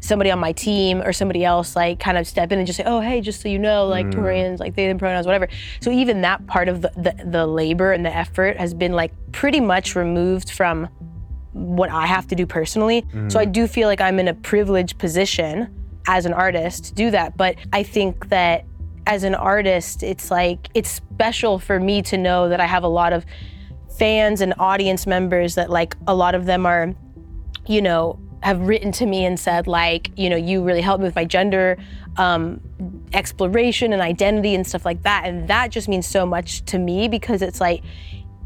somebody 0.00 0.30
on 0.30 0.38
my 0.38 0.52
team 0.52 1.02
or 1.02 1.12
somebody 1.12 1.44
else 1.44 1.76
like 1.76 2.00
kind 2.00 2.16
of 2.16 2.26
step 2.26 2.50
in 2.50 2.58
and 2.58 2.66
just 2.66 2.78
say, 2.78 2.84
oh 2.86 3.00
hey, 3.00 3.20
just 3.20 3.42
so 3.42 3.48
you 3.48 3.58
know, 3.58 3.86
like 3.86 4.06
mm. 4.06 4.12
Dorian's, 4.12 4.58
like 4.58 4.74
they 4.74 4.86
them 4.86 4.98
pronouns, 4.98 5.26
whatever. 5.26 5.48
So 5.80 5.90
even 5.90 6.22
that 6.22 6.46
part 6.46 6.68
of 6.68 6.80
the, 6.80 6.90
the 6.96 7.24
the 7.26 7.46
labor 7.46 7.92
and 7.92 8.04
the 8.04 8.14
effort 8.14 8.56
has 8.56 8.72
been 8.72 8.92
like 8.92 9.12
pretty 9.32 9.60
much 9.60 9.94
removed 9.94 10.50
from 10.50 10.88
what 11.52 11.90
I 11.90 12.06
have 12.06 12.26
to 12.28 12.34
do 12.34 12.46
personally. 12.46 13.04
So 13.28 13.38
I 13.38 13.44
mm. 13.44 13.52
do 13.52 13.66
feel 13.66 13.86
like 13.86 14.00
I'm 14.00 14.18
in 14.18 14.28
a 14.28 14.34
privileged 14.34 14.96
position 14.98 15.68
as 16.06 16.24
an 16.24 16.32
artist 16.32 16.86
to 16.86 16.94
do 16.94 17.10
that. 17.10 17.36
But 17.36 17.56
I 17.72 17.82
think 17.82 18.28
that 18.30 18.64
as 19.06 19.24
an 19.24 19.34
artist, 19.34 20.02
it's 20.02 20.30
like 20.30 20.68
it's 20.74 20.88
special 20.88 21.58
for 21.58 21.78
me 21.78 22.00
to 22.02 22.16
know 22.16 22.48
that 22.48 22.60
I 22.60 22.66
have 22.66 22.84
a 22.84 22.88
lot 22.88 23.12
of 23.12 23.26
fans 24.00 24.40
and 24.40 24.54
audience 24.58 25.06
members 25.06 25.56
that 25.56 25.68
like 25.68 25.94
a 26.06 26.14
lot 26.14 26.34
of 26.34 26.46
them 26.46 26.64
are, 26.64 26.94
you 27.66 27.82
know, 27.82 28.18
have 28.42 28.58
written 28.66 28.90
to 28.90 29.04
me 29.04 29.26
and 29.26 29.38
said 29.38 29.66
like, 29.66 30.10
you 30.16 30.30
know, 30.30 30.36
you 30.36 30.64
really 30.64 30.80
helped 30.80 31.02
me 31.02 31.06
with 31.06 31.14
my 31.14 31.26
gender 31.26 31.76
um, 32.16 32.58
exploration 33.12 33.92
and 33.92 34.00
identity 34.00 34.54
and 34.54 34.66
stuff 34.66 34.86
like 34.86 35.02
that. 35.02 35.26
And 35.26 35.46
that 35.48 35.70
just 35.70 35.86
means 35.86 36.06
so 36.06 36.24
much 36.24 36.64
to 36.64 36.78
me 36.78 37.08
because 37.08 37.42
it's 37.42 37.60
like, 37.60 37.82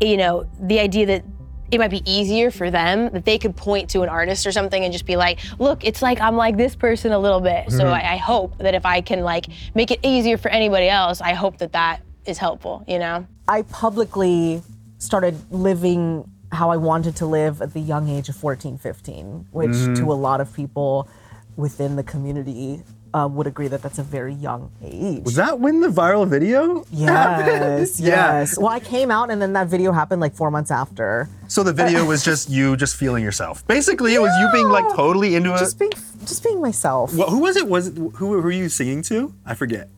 you 0.01 0.17
know, 0.17 0.45
the 0.61 0.81
idea 0.81 1.07
that 1.07 1.25
it 1.71 1.79
might 1.79 1.93
be 1.93 2.03
easier 2.05 2.51
for 2.51 2.69
them 2.73 3.11
that 3.11 3.25
they 3.25 3.39
could 3.39 3.55
point 3.55 3.89
to 3.91 4.03
an 4.03 4.09
artist 4.09 4.49
or 4.49 4.51
something 4.51 4.83
and 4.83 4.93
just 4.93 5.07
be 5.07 5.15
like, 5.15 5.39
look, 5.61 5.85
it's 5.85 6.03
like 6.03 6.21
I'm 6.21 6.35
like 6.35 6.57
this 6.57 6.75
person 6.75 7.13
a 7.13 7.19
little 7.19 7.41
bit. 7.41 7.71
So 7.71 7.87
I, 7.87 8.15
I 8.15 8.17
hope 8.17 8.59
that 8.59 8.75
if 8.75 8.85
I 8.85 9.01
can 9.01 9.21
like 9.21 9.47
make 9.73 9.93
it 9.93 10.01
easier 10.03 10.37
for 10.37 10.49
anybody 10.49 10.89
else, 10.89 11.21
I 11.21 11.33
hope 11.33 11.59
that 11.59 11.73
that 11.75 12.03
is 12.27 12.39
helpful, 12.39 12.85
you 12.89 12.99
know? 12.99 13.25
I 13.47 13.63
publicly 13.63 14.61
started 15.05 15.37
living 15.53 16.29
how 16.53 16.71
I 16.71 16.77
wanted 16.77 17.17
to 17.17 17.27
live 17.27 17.61
at 17.63 17.75
the 17.75 17.81
young 17.81 18.09
age 18.09 18.29
of 18.29 18.37
14, 18.37 18.79
15, 18.79 19.47
which 19.51 19.73
to 19.99 20.13
a 20.13 20.15
lot 20.15 20.41
of 20.41 20.53
people 20.55 21.09
within 21.57 21.97
the 21.97 22.03
community 22.03 22.83
uh, 23.13 23.29
would 23.31 23.47
agree 23.47 23.69
that 23.69 23.81
that's 23.81 23.99
a 23.99 24.03
very 24.03 24.35
young 24.35 24.71
age. 24.83 25.23
Was 25.25 25.37
that 25.37 25.61
when 25.61 25.81
the 25.81 25.89
viral 25.89 26.27
video? 26.29 26.85
Yes, 26.91 28.01
Yeah. 28.11 28.41
yes. 28.41 28.59
Well, 28.59 28.69
I 28.69 28.81
came 28.81 29.11
out 29.11 29.31
and 29.31 29.41
then 29.41 29.53
that 29.53 29.69
video 29.69 29.93
happened 29.93 30.21
like 30.21 30.35
four 30.35 30.51
months 30.51 30.71
after. 30.73 31.29
So 31.47 31.63
the 31.63 31.73
video 31.73 32.05
was 32.05 32.25
just 32.31 32.51
you 32.51 32.77
just 32.77 32.97
feeling 32.97 33.23
yourself. 33.23 33.65
Basically, 33.69 34.15
it 34.15 34.21
was 34.21 34.33
you 34.41 34.49
being 34.53 34.69
like 34.69 34.89
totally 34.97 35.37
into 35.37 35.55
it. 35.55 35.59
Just 35.59 35.79
being, 35.79 35.93
just 36.21 36.43
being 36.43 36.61
myself. 36.61 37.15
Well, 37.15 37.31
who 37.31 37.39
was 37.39 37.57
it? 37.57 37.69
Was 37.69 37.93
who 38.17 38.29
were 38.31 38.51
you 38.51 38.69
singing 38.69 39.03
to? 39.03 39.33
I 39.47 39.55
forget. 39.55 39.89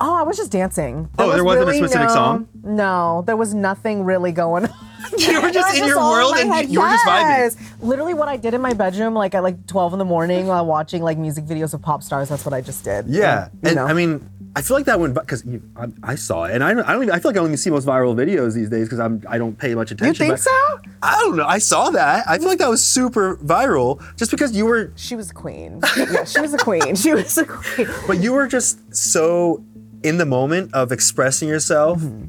Oh, 0.00 0.14
I 0.14 0.22
was 0.22 0.36
just 0.36 0.50
dancing. 0.50 1.08
Oh, 1.18 1.30
there 1.32 1.44
was 1.44 1.56
wasn't 1.58 1.70
a 1.70 1.74
specific 1.88 2.08
no- 2.08 2.14
song? 2.14 2.48
No, 2.62 3.22
there 3.26 3.36
was 3.36 3.54
nothing 3.54 4.04
really 4.04 4.32
going 4.32 4.64
on. 4.66 4.74
You 5.18 5.40
were 5.42 5.50
just 5.50 5.76
in 5.76 5.84
your 5.86 5.98
world 5.98 6.32
my 6.34 6.40
and 6.40 6.50
head. 6.52 6.68
you 6.70 6.80
were 6.80 6.88
just 6.88 7.04
vibing. 7.06 7.56
Literally 7.82 8.14
what 8.14 8.26
I 8.26 8.36
did 8.38 8.54
in 8.54 8.60
my 8.62 8.72
bedroom, 8.72 9.12
like 9.14 9.34
at 9.34 9.42
like 9.42 9.64
12 9.66 9.92
in 9.92 9.98
the 9.98 10.04
morning 10.04 10.46
while 10.46 10.64
watching 10.66 11.02
like 11.02 11.18
music 11.18 11.44
videos 11.44 11.74
of 11.74 11.82
pop 11.82 12.02
stars, 12.02 12.30
that's 12.30 12.44
what 12.44 12.54
I 12.54 12.62
just 12.62 12.82
did. 12.84 13.06
Yeah, 13.06 13.48
and 13.62 13.76
know. 13.76 13.84
I 13.84 13.92
mean, 13.92 14.28
I 14.56 14.62
feel 14.62 14.76
like 14.76 14.86
that 14.86 14.98
went 14.98 15.14
because 15.14 15.44
I, 15.76 15.88
I 16.02 16.14
saw 16.14 16.44
it, 16.44 16.54
and 16.54 16.64
I, 16.64 16.72
don't- 16.72 16.88
I 16.88 16.92
don't. 16.94 17.02
Even, 17.02 17.14
I 17.14 17.18
feel 17.20 17.30
like 17.30 17.36
I 17.36 17.40
only 17.40 17.58
see 17.58 17.68
most 17.70 17.86
viral 17.86 18.14
videos 18.16 18.54
these 18.54 18.70
days 18.70 18.86
because 18.86 18.98
I'm 18.98 19.22
I 19.28 19.36
don't 19.36 19.56
pay 19.56 19.74
much 19.74 19.90
attention. 19.92 20.24
you 20.24 20.30
think 20.32 20.38
so? 20.38 20.80
I 21.02 21.16
don't 21.20 21.36
know. 21.36 21.46
I 21.46 21.58
saw 21.58 21.90
that. 21.90 22.24
I 22.26 22.38
feel 22.38 22.48
like 22.48 22.58
that 22.58 22.70
was 22.70 22.82
super 22.84 23.36
viral 23.36 24.02
just 24.16 24.30
because 24.30 24.56
you 24.56 24.64
were, 24.64 24.90
She 24.96 25.14
was 25.16 25.30
a 25.30 25.34
queen. 25.34 25.80
yeah, 25.96 26.24
she 26.24 26.40
was 26.40 26.54
a 26.54 26.58
queen. 26.58 26.96
She 26.96 27.12
was 27.12 27.36
a 27.36 27.44
queen. 27.44 27.88
but 28.06 28.18
you 28.20 28.32
were 28.32 28.48
just 28.48 28.96
so 28.96 29.62
in 30.04 30.18
the 30.18 30.26
moment 30.26 30.72
of 30.74 30.92
expressing 30.92 31.48
yourself, 31.48 32.00
Mm-hmm. 32.00 32.26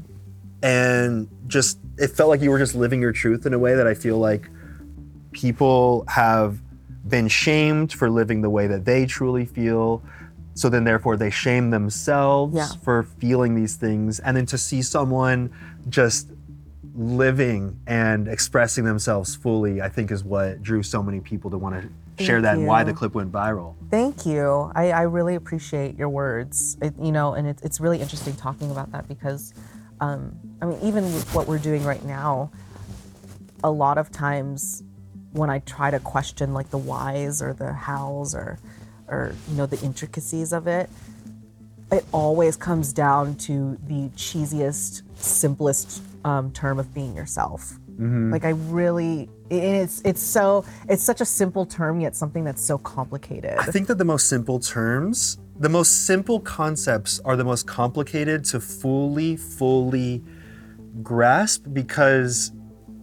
and 0.62 1.28
just 1.46 1.78
it 1.98 2.08
felt 2.08 2.28
like 2.30 2.40
you 2.40 2.50
were 2.50 2.58
just 2.58 2.74
living 2.74 3.00
your 3.00 3.12
truth 3.12 3.46
in 3.46 3.54
a 3.54 3.58
way 3.58 3.74
that 3.76 3.86
I 3.86 3.94
feel 3.94 4.18
like 4.18 4.48
people 5.32 6.04
have 6.08 6.58
been 7.08 7.28
shamed 7.28 7.92
for 7.92 8.10
living 8.10 8.40
the 8.40 8.50
way 8.50 8.66
that 8.66 8.84
they 8.84 9.06
truly 9.06 9.44
feel. 9.46 10.02
So 10.54 10.68
then, 10.70 10.84
therefore, 10.84 11.16
they 11.16 11.30
shame 11.30 11.70
themselves 11.70 12.54
Yeah. 12.56 12.68
for 12.82 13.02
feeling 13.20 13.54
these 13.54 13.76
things. 13.76 14.18
And 14.20 14.36
then 14.36 14.46
to 14.46 14.58
see 14.58 14.82
someone 14.82 15.50
just 15.88 16.28
living 16.96 17.78
and 17.86 18.26
expressing 18.26 18.84
themselves 18.84 19.34
fully, 19.36 19.82
I 19.82 19.88
think 19.90 20.10
is 20.10 20.24
what 20.24 20.62
drew 20.62 20.82
so 20.82 21.02
many 21.02 21.20
people 21.20 21.50
to 21.50 21.58
want 21.58 21.80
to 21.82 21.88
share 22.18 22.40
Thank 22.40 22.42
that 22.44 22.56
and 22.58 22.66
why 22.66 22.84
the 22.84 22.92
clip 22.92 23.14
went 23.14 23.30
viral. 23.32 23.74
Thank 23.90 24.26
you. 24.26 24.70
I, 24.74 24.90
I 24.90 25.02
really 25.02 25.34
appreciate 25.34 25.96
your 25.96 26.08
words. 26.08 26.76
It, 26.80 26.94
you 27.00 27.12
know, 27.12 27.34
and 27.34 27.46
it, 27.46 27.60
it's 27.62 27.80
really 27.80 28.00
interesting 28.00 28.34
talking 28.34 28.70
about 28.70 28.92
that 28.92 29.08
because, 29.08 29.54
um, 30.00 30.36
I 30.60 30.66
mean, 30.66 30.78
even 30.82 31.04
with 31.04 31.34
what 31.34 31.46
we're 31.46 31.58
doing 31.58 31.84
right 31.84 32.04
now, 32.04 32.50
a 33.62 33.70
lot 33.70 33.98
of 33.98 34.10
times 34.10 34.82
when 35.32 35.50
I 35.50 35.58
try 35.60 35.90
to 35.90 36.00
question 36.00 36.54
like 36.54 36.70
the 36.70 36.78
whys 36.78 37.42
or 37.42 37.52
the 37.52 37.72
hows 37.72 38.34
or, 38.34 38.58
or 39.08 39.34
you 39.48 39.56
know, 39.56 39.66
the 39.66 39.80
intricacies 39.84 40.52
of 40.52 40.66
it, 40.66 40.88
it 41.92 42.04
always 42.12 42.56
comes 42.56 42.92
down 42.92 43.36
to 43.36 43.78
the 43.86 44.08
cheesiest, 44.16 45.02
simplest 45.16 46.02
um, 46.24 46.50
term 46.52 46.78
of 46.78 46.92
being 46.92 47.14
yourself. 47.14 47.78
Mm-hmm. 47.96 48.30
Like 48.32 48.44
I 48.44 48.50
really, 48.50 49.28
it's 49.50 50.02
it's 50.04 50.22
so 50.22 50.64
it's 50.88 51.02
such 51.02 51.20
a 51.20 51.24
simple 51.24 51.64
term 51.64 52.00
yet 52.00 52.14
something 52.14 52.44
that's 52.44 52.62
so 52.62 52.78
complicated. 52.78 53.54
I 53.58 53.64
think 53.66 53.86
that 53.88 53.96
the 53.98 54.04
most 54.04 54.28
simple 54.28 54.58
terms, 54.60 55.38
the 55.58 55.68
most 55.70 56.04
simple 56.06 56.40
concepts 56.40 57.20
are 57.24 57.36
the 57.36 57.44
most 57.44 57.66
complicated 57.66 58.44
to 58.46 58.60
fully, 58.60 59.36
fully 59.36 60.22
grasp 61.02 61.64
because 61.72 62.52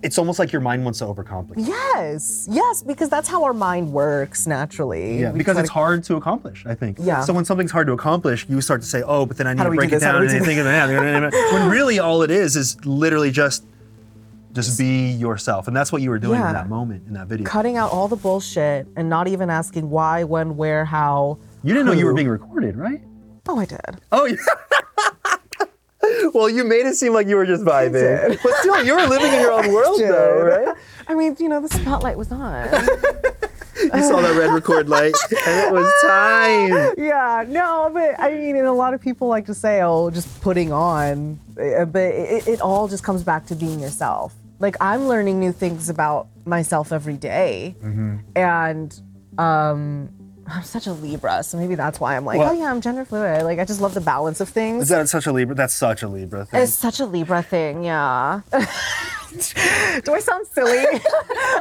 it's 0.03 0.17
almost 0.17 0.37
like 0.37 0.51
your 0.51 0.61
mind 0.61 0.83
wants 0.83 0.99
to 0.99 1.05
overcomplicate. 1.05 1.65
Yes, 1.65 2.45
yes, 2.51 2.83
because 2.83 3.09
that's 3.09 3.29
how 3.29 3.43
our 3.45 3.53
mind 3.53 3.91
works 3.91 4.45
naturally. 4.45 5.21
Yeah, 5.21 5.31
We 5.31 5.37
because 5.37 5.57
it's 5.57 5.69
to- 5.69 5.73
hard 5.73 6.03
to 6.03 6.17
accomplish, 6.17 6.65
I 6.67 6.75
think. 6.75 6.97
Yeah. 6.99 7.21
So 7.21 7.31
when 7.33 7.45
something's 7.45 7.71
hard 7.71 7.87
to 7.87 7.93
accomplish, 7.93 8.45
you 8.49 8.59
start 8.59 8.81
to 8.81 8.87
say, 8.87 9.01
oh, 9.01 9.25
but 9.25 9.37
then 9.37 9.47
I 9.47 9.53
need 9.53 9.63
to 9.63 9.69
break 9.69 9.91
do 9.91 9.95
it 9.95 9.99
down 10.01 10.27
do 10.27 10.35
and 10.35 10.45
think 10.45 10.59
of 10.59 10.65
that. 10.65 11.31
when 11.53 11.69
really 11.69 11.99
all 11.99 12.21
it 12.21 12.31
is 12.31 12.57
is 12.57 12.83
literally 12.85 13.31
just 13.31 13.63
just 14.53 14.77
be 14.77 15.11
yourself. 15.11 15.67
And 15.67 15.75
that's 15.75 15.91
what 15.91 16.01
you 16.01 16.09
were 16.09 16.19
doing 16.19 16.39
Yeah. 16.39 16.47
in 16.49 16.53
that 16.53 16.69
moment, 16.69 17.07
in 17.07 17.13
that 17.13 17.27
video. 17.27 17.45
cutting 17.45 17.75
out 17.77 17.91
all 17.91 18.07
the 18.07 18.15
bullshit 18.15 18.87
and 18.95 19.09
not 19.09 19.27
even 19.27 19.49
asking 19.49 19.89
why, 19.89 20.23
when, 20.23 20.55
where, 20.57 20.85
how. 20.85 21.37
You 21.63 21.73
didn't 21.73 21.87
know 21.87 21.91
you 21.93 22.05
were 22.05 22.13
being 22.13 22.29
recorded, 22.29 22.75
right? 22.77 23.01
Oh, 23.47 23.57
I 23.59 23.65
did. 23.65 23.79
Oh, 24.11 24.25
yeah. 24.25 24.35
well, 26.33 26.49
you 26.49 26.63
made 26.63 26.85
it 26.85 26.95
seem 26.95 27.13
like 27.13 27.27
you 27.27 27.35
were 27.35 27.45
just 27.45 27.63
vibing. 27.63 27.93
did. 27.93 28.39
But 28.43 28.53
still, 28.55 28.83
you 28.85 28.95
were 28.95 29.05
living 29.07 29.33
in 29.33 29.41
your 29.41 29.51
own 29.51 29.71
world, 29.73 29.99
though, 29.99 30.41
right? 30.43 30.75
I 31.07 31.15
mean, 31.15 31.35
you 31.39 31.49
know, 31.49 31.59
the 31.61 31.69
spotlight 31.69 32.17
was 32.17 32.31
on. 32.31 32.69
You 33.75 34.03
saw 34.03 34.21
that 34.21 34.37
red 34.37 34.51
record 34.53 34.87
light, 34.87 35.15
and 35.31 35.65
it 35.67 35.73
was 35.73 35.91
time. 36.03 36.93
yeah, 36.95 37.43
no, 37.47 37.89
but 37.91 38.17
I 38.19 38.31
mean, 38.35 38.55
and 38.55 38.67
a 38.67 38.71
lot 38.71 38.93
of 38.93 39.01
people 39.01 39.27
like 39.27 39.47
to 39.47 39.53
say, 39.55 39.81
"Oh, 39.81 40.11
just 40.11 40.41
putting 40.41 40.71
on," 40.71 41.39
Uh, 41.59 41.83
but 41.85 41.99
it, 42.13 42.47
it 42.47 42.61
all 42.61 42.87
just 42.87 43.03
comes 43.03 43.23
back 43.23 43.47
to 43.47 43.55
being 43.55 43.79
yourself. 43.79 44.33
Like 44.63 44.77
I'm 44.79 45.09
learning 45.09 45.41
new 45.41 45.51
things 45.51 45.89
about 45.89 46.29
myself 46.45 46.93
every 46.93 47.17
day. 47.17 47.75
and 48.33 49.01
um, 49.37 50.09
I'm 50.47 50.63
such 50.63 50.87
a 50.87 50.93
Libra, 50.93 51.43
so 51.43 51.57
maybe 51.57 51.75
that's 51.75 51.99
why 51.99 52.15
I'm 52.15 52.23
like, 52.23 52.37
What? 52.37 52.47
oh 52.47 52.51
yeah, 52.53 52.71
I'm 52.71 52.79
gender 52.79 53.03
fluid. 53.03 53.43
Like 53.43 53.59
I 53.59 53.65
just 53.65 53.81
love 53.81 53.93
the 53.93 53.99
balance 53.99 54.39
of 54.39 54.47
things. 54.47 54.83
Is 54.83 54.89
that 54.89 55.09
such 55.09 55.27
a 55.27 55.33
Libra? 55.33 55.53
That's 55.53 55.73
such 55.73 56.01
a 56.01 56.07
Libra 56.07 56.45
thing. 56.45 56.61
It's 56.61 56.71
such 56.73 57.01
a 57.01 57.05
Libra 57.05 57.43
thing, 57.43 57.83
yeah. 57.83 58.39
Do 58.53 60.13
I 60.13 60.19
sound 60.21 60.47
silly? 60.47 60.77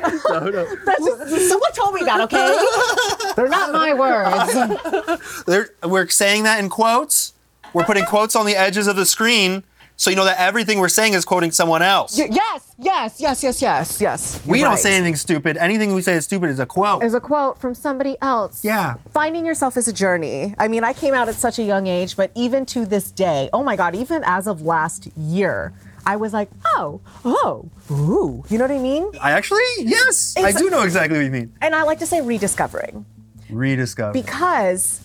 That's 0.03 1.05
just, 1.05 1.49
someone 1.49 1.73
told 1.73 1.95
me 1.95 2.03
that, 2.05 2.21
okay? 2.23 3.35
They're 3.35 3.49
not 3.49 3.73
my 3.73 3.95
words. 3.95 5.45
They're, 5.47 5.71
we're 5.83 6.09
saying 6.09 6.45
that 6.45 6.61
in 6.63 6.69
quotes. 6.69 7.33
We're 7.73 7.85
putting 7.85 8.05
quotes 8.05 8.37
on 8.37 8.47
the 8.47 8.55
edges 8.55 8.87
of 8.87 8.95
the 8.95 9.07
screen 9.07 9.65
so 10.03 10.11
you 10.11 10.17
know 10.17 10.25
that 10.25 10.41
everything 10.41 10.81
we're 10.81 10.89
saying 10.89 11.15
is 11.15 11.25
quoting 11.25 11.53
someone 11.53 11.81
else. 11.81 12.19
Y- 12.19 12.27
yes, 12.29 12.75
yes, 12.77 13.21
yes, 13.21 13.41
yes, 13.41 13.63
yes, 13.63 14.01
yes. 14.01 14.45
we 14.45 14.61
don't 14.61 14.77
say 14.77 14.97
anything 14.97 15.15
stupid. 15.15 15.57
Anything 15.57 15.95
we 15.95 16.03
say 16.03 16.15
is 16.15 16.25
stupid 16.25 16.51
is 16.51 16.59
a 16.59 16.67
quote. 16.67 17.05
Is 17.05 17.15
a 17.15 17.21
quote 17.21 17.61
from 17.61 17.73
somebody 17.73 18.17
else. 18.21 18.65
Yeah. 18.65 18.97
Finding 19.13 19.47
yourself 19.47 19.77
is 19.77 19.87
a 19.87 19.93
journey. 19.93 20.57
I 20.59 20.67
mean, 20.67 20.83
I 20.83 20.93
came 20.93 21.15
out 21.15 21.29
at 21.29 21.37
such 21.37 21.61
a 21.61 21.63
young 21.63 21.87
age, 21.87 22.17
but 22.17 22.33
even 22.35 22.67
to 22.67 22.85
this 22.85 23.13
day, 23.13 23.49
oh 23.53 23.63
my 23.63 23.77
God, 23.77 23.95
even 23.95 24.25
as 24.25 24.49
of 24.49 24.63
last 24.63 25.07
year, 25.17 25.73
I 26.05 26.17
was 26.17 26.33
like, 26.33 26.51
oh, 26.65 27.01
oh, 27.25 27.71
ooh. 27.89 28.43
You 28.49 28.59
know 28.59 28.65
what 28.65 28.73
I 28.73 28.81
mean? 28.81 29.09
I 29.21 29.31
actually, 29.31 29.63
yes, 29.79 30.35
I 30.37 30.51
do 30.51 30.69
know 30.69 30.83
exactly 30.83 31.17
what 31.19 31.25
you 31.27 31.31
mean. 31.31 31.55
And 31.61 31.77
I 31.77 31.85
like 31.85 32.01
to 32.01 32.07
say 32.07 32.21
rediscovering. 32.21 33.07
Rediscover. 33.49 34.15
because 34.15 35.01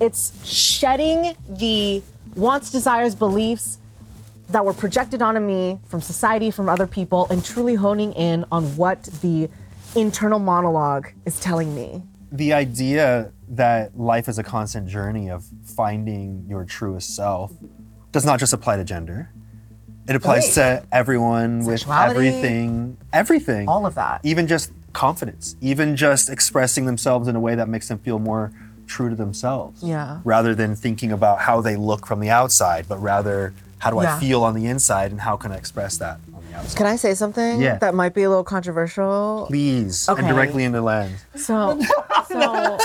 it's 0.00 0.32
shedding 0.48 1.36
the 1.46 2.02
wants, 2.34 2.70
desires, 2.70 3.14
beliefs 3.14 3.76
that 4.50 4.64
were 4.64 4.72
projected 4.74 5.22
onto 5.22 5.40
me 5.40 5.78
from 5.86 6.00
society, 6.00 6.50
from 6.50 6.68
other 6.68 6.86
people, 6.86 7.26
and 7.30 7.44
truly 7.44 7.74
honing 7.74 8.12
in 8.14 8.44
on 8.50 8.64
what 8.76 9.02
the 9.22 9.48
internal 9.96 10.38
monologue 10.38 11.08
is 11.26 11.38
telling 11.40 11.74
me. 11.74 12.02
the 12.32 12.52
idea 12.52 13.32
that 13.48 13.98
life 13.98 14.28
is 14.28 14.38
a 14.38 14.42
constant 14.44 14.86
journey 14.86 15.28
of 15.28 15.44
finding 15.64 16.44
your 16.48 16.64
truest 16.64 17.16
self 17.16 17.52
does 18.12 18.24
not 18.24 18.38
just 18.38 18.52
apply 18.52 18.76
to 18.76 18.84
gender. 18.84 19.30
It 20.08 20.14
applies 20.14 20.54
to 20.54 20.84
everyone 20.92 21.64
with 21.64 21.88
everything, 21.90 22.96
everything. 23.12 23.68
All 23.68 23.84
of 23.84 23.96
that. 23.96 24.20
Even 24.24 24.46
just 24.46 24.70
confidence, 24.92 25.56
even 25.60 25.96
just 25.96 26.30
expressing 26.30 26.86
themselves 26.86 27.26
in 27.28 27.34
a 27.34 27.40
way 27.40 27.56
that 27.56 27.68
makes 27.68 27.88
them 27.88 27.98
feel 27.98 28.18
more 28.20 28.52
true 28.86 29.08
to 29.08 29.16
themselves. 29.16 29.82
Yeah. 29.82 30.20
Rather 30.24 30.54
than 30.54 30.76
thinking 30.76 31.10
about 31.12 31.40
how 31.40 31.60
they 31.60 31.74
look 31.76 32.06
from 32.06 32.20
the 32.20 32.30
outside, 32.30 32.86
but 32.88 32.98
rather 32.98 33.52
how 33.80 33.90
do 33.90 33.96
Yeah. 34.00 34.16
I 34.16 34.20
feel 34.20 34.44
on 34.44 34.54
the 34.54 34.66
inside 34.66 35.10
and 35.10 35.20
how 35.20 35.36
can 35.36 35.50
I 35.52 35.56
express 35.56 35.96
that 35.98 36.20
on 36.34 36.42
the 36.50 36.56
outside? 36.58 36.76
Can 36.76 36.86
I 36.86 36.96
say 36.96 37.14
something 37.14 37.60
Yeah. 37.60 37.78
that 37.78 37.94
might 37.94 38.14
be 38.14 38.22
a 38.22 38.28
little 38.28 38.44
controversial? 38.44 39.46
Please, 39.48 40.08
Okay. 40.08 40.20
and 40.20 40.28
directly 40.28 40.64
in 40.64 40.72
the 40.72 40.82
lens. 40.82 41.18
So, 41.34 41.80
so 42.28 42.78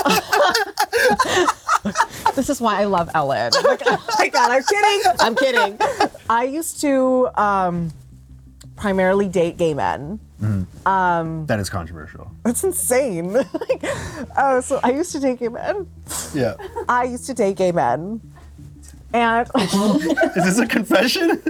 this 2.34 2.48
is 2.50 2.60
why 2.60 2.80
I 2.80 2.84
love 2.86 3.10
Ellen. 3.14 3.52
Like, 3.62 3.82
oh 3.86 4.04
my 4.18 4.28
God, 4.28 4.50
I'm 4.50 4.62
kidding. 4.64 5.12
I'm 5.20 5.36
kidding. 5.36 5.78
I 6.28 6.44
used 6.44 6.80
to 6.80 7.28
um, 7.36 7.92
primarily 8.76 9.28
date 9.28 9.56
gay 9.58 9.74
men. 9.74 10.18
That 10.84 11.58
is 11.60 11.68
controversial. 11.70 12.30
That's 12.42 12.64
insane. 12.64 13.32
like, 13.32 13.84
uh, 14.36 14.60
so 14.60 14.80
I 14.82 14.90
used 14.92 15.12
to 15.12 15.20
date 15.20 15.38
gay 15.40 15.48
men. 15.48 15.86
Yeah. 16.34 16.54
I 16.88 17.04
used 17.04 17.26
to 17.26 17.34
date 17.34 17.56
gay 17.56 17.72
men. 17.72 18.20
And 19.12 19.48
Is 19.56 20.34
this 20.34 20.58
a 20.58 20.66
confession? 20.66 21.42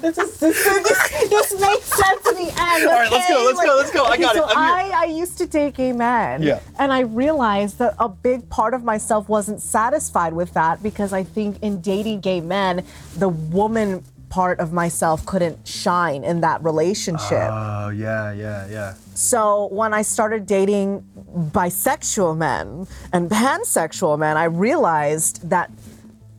this, 0.00 0.18
is, 0.18 0.38
this, 0.38 0.64
this, 0.64 1.28
this 1.28 1.60
makes 1.60 1.84
sense 1.84 2.28
in 2.28 2.34
the 2.34 2.52
end. 2.56 2.86
All 2.86 2.92
right, 2.92 3.10
let's 3.10 3.28
go, 3.28 3.44
let's 3.46 3.60
go, 3.64 3.76
let's 3.76 3.90
go. 3.90 4.04
I 4.04 4.16
got 4.16 4.36
it. 4.36 4.42
so. 4.42 4.48
I, 4.48 4.92
I 4.94 5.04
used 5.04 5.38
to 5.38 5.46
date 5.46 5.74
gay 5.74 5.92
men. 5.92 6.42
Yeah. 6.42 6.60
And 6.78 6.92
I 6.92 7.00
realized 7.00 7.78
that 7.78 7.94
a 7.98 8.08
big 8.08 8.48
part 8.48 8.74
of 8.74 8.84
myself 8.84 9.28
wasn't 9.28 9.60
satisfied 9.60 10.32
with 10.32 10.52
that 10.54 10.82
because 10.82 11.12
I 11.12 11.24
think 11.24 11.62
in 11.62 11.80
dating 11.80 12.20
gay 12.20 12.40
men, 12.40 12.84
the 13.16 13.28
woman 13.28 14.04
part 14.30 14.60
of 14.60 14.72
myself 14.72 15.26
couldn't 15.26 15.66
shine 15.68 16.24
in 16.24 16.40
that 16.40 16.62
relationship. 16.64 17.50
Oh 17.50 17.90
yeah, 17.90 18.32
yeah, 18.32 18.66
yeah. 18.68 18.94
So 19.14 19.68
when 19.72 19.92
I 19.92 20.02
started 20.02 20.46
dating 20.46 21.04
bisexual 21.52 22.38
men 22.38 22.86
and 23.12 23.28
pansexual 23.28 24.18
men, 24.18 24.36
I 24.38 24.44
realized 24.44 25.50
that 25.50 25.70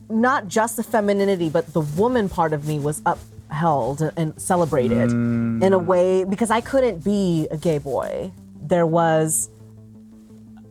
not 0.08 0.48
just 0.48 0.76
the 0.76 0.82
femininity, 0.82 1.50
but 1.50 1.72
the 1.72 1.82
woman 1.82 2.28
part 2.28 2.52
of 2.52 2.66
me 2.66 2.80
was 2.80 3.02
upheld 3.06 4.10
and 4.16 4.40
celebrated 4.40 5.10
in 5.10 5.72
a 5.72 5.78
mm. 5.78 5.86
way 5.86 6.24
because 6.24 6.50
I 6.50 6.60
couldn't 6.60 7.04
be 7.04 7.46
a 7.50 7.56
gay 7.56 7.78
boy. 7.78 8.32
There 8.62 8.86
was 8.86 9.50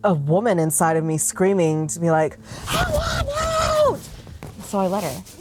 a 0.03 0.13
woman 0.13 0.57
inside 0.57 0.97
of 0.97 1.03
me 1.03 1.17
screaming 1.17 1.87
to 1.87 1.99
be 1.99 2.09
like, 2.09 2.37
I 2.67 2.89
want 2.91 3.27
out! 3.39 3.99
So 4.65 4.79
I 4.79 4.87
let 4.87 5.03
her. 5.03 5.40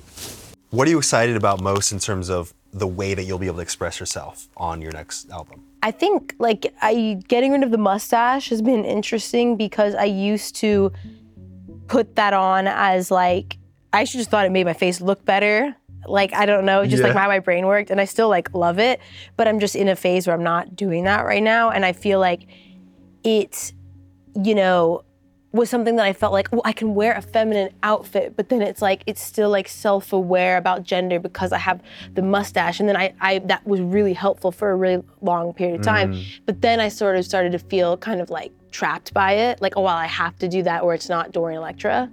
What 0.71 0.87
are 0.87 0.91
you 0.91 0.99
excited 0.99 1.37
about 1.37 1.61
most 1.61 1.91
in 1.91 1.99
terms 1.99 2.31
of 2.31 2.55
the 2.73 2.87
way 2.87 3.15
that 3.15 3.25
you'll 3.25 3.39
be 3.39 3.47
able 3.47 3.57
to 3.57 3.63
express 3.63 3.99
yourself 3.99 4.49
on 4.57 4.81
your 4.81 4.93
next 4.93 5.29
album? 5.31 5.65
I 5.83 5.91
think 5.91 6.35
like 6.39 6.73
I 6.81 7.19
getting 7.27 7.53
rid 7.53 7.63
of 7.65 7.73
the 7.73 7.79
mustache 7.79 8.51
has 8.51 8.63
been 8.63 8.85
interesting 8.85 9.57
because 9.57 9.95
I 9.95 10.05
used 10.05 10.55
to 10.57 10.93
put 11.89 12.15
that 12.17 12.33
on 12.35 12.69
as 12.69 13.11
like 13.11 13.59
I 13.93 14.05
just 14.05 14.31
thought 14.31 14.47
it 14.47 14.53
made 14.53 14.65
my 14.65 14.73
face 14.73 15.01
look 15.01 15.25
better. 15.25 15.75
Like 16.07 16.33
I 16.33 16.47
don't 16.47 16.65
know, 16.65 16.87
just 16.87 17.03
like 17.03 17.15
Yeah. 17.15 17.21
how 17.21 17.29
my 17.29 17.41
brain 17.41 17.67
worked, 17.67 17.91
and 17.91 18.01
I 18.01 18.05
still 18.05 18.29
like 18.29 18.55
love 18.55 18.79
it, 18.79 19.01
but 19.37 19.49
I'm 19.49 19.59
just 19.59 19.75
in 19.75 19.89
a 19.89 19.97
phase 19.97 20.27
where 20.27 20.37
I'm 20.37 20.45
not 20.45 20.77
doing 20.77 21.05
that 21.05 21.25
right 21.25 21.43
now, 21.43 21.71
and 21.71 21.85
I 21.85 21.93
feel 21.93 22.21
like 22.21 22.47
it, 23.25 23.73
you 24.43 24.55
know, 24.55 25.03
was 25.53 25.69
something 25.69 25.97
that 25.97 26.07
I 26.07 26.13
felt 26.13 26.33
like, 26.33 26.49
well, 26.53 26.63
I 26.65 26.73
can 26.73 26.95
wear 26.95 27.13
a 27.13 27.21
feminine 27.21 27.71
outfit, 27.83 28.35
but 28.37 28.49
then 28.49 28.63
it's 28.63 28.81
like 28.81 29.03
it's 29.07 29.21
still 29.21 29.51
like 29.51 29.67
self-aware 29.69 30.57
about 30.57 30.85
gender 30.85 31.19
because 31.19 31.53
I 31.53 31.59
have 31.59 31.83
the 32.15 32.23
mustache, 32.23 32.79
and 32.79 32.89
then 32.89 32.97
I, 32.97 33.13
I 33.21 33.39
that 33.41 33.67
was 33.67 33.81
really 33.81 34.13
helpful 34.13 34.53
for 34.53 34.71
a 34.71 34.77
really 34.77 35.03
long 35.23 35.53
period 35.53 35.81
of 35.81 35.85
time. 35.85 36.15
Mm. 36.15 36.25
But 36.47 36.61
then 36.61 36.79
I 36.79 36.89
sort 36.89 37.17
of 37.17 37.25
started 37.25 37.53
to 37.53 37.59
feel 37.59 37.97
kind 37.97 38.21
of 38.21 38.31
like 38.31 38.53
trapped 38.71 39.13
by 39.13 39.33
it, 39.33 39.61
like, 39.61 39.77
oh, 39.77 39.83
well, 39.83 39.97
I 39.97 40.07
have 40.07 40.39
to 40.39 40.49
do 40.49 40.63
that, 40.63 40.83
or 40.83 40.95
it's 40.95 41.09
not 41.09 41.33
Dorian 41.33 41.59
Electra, 41.59 42.09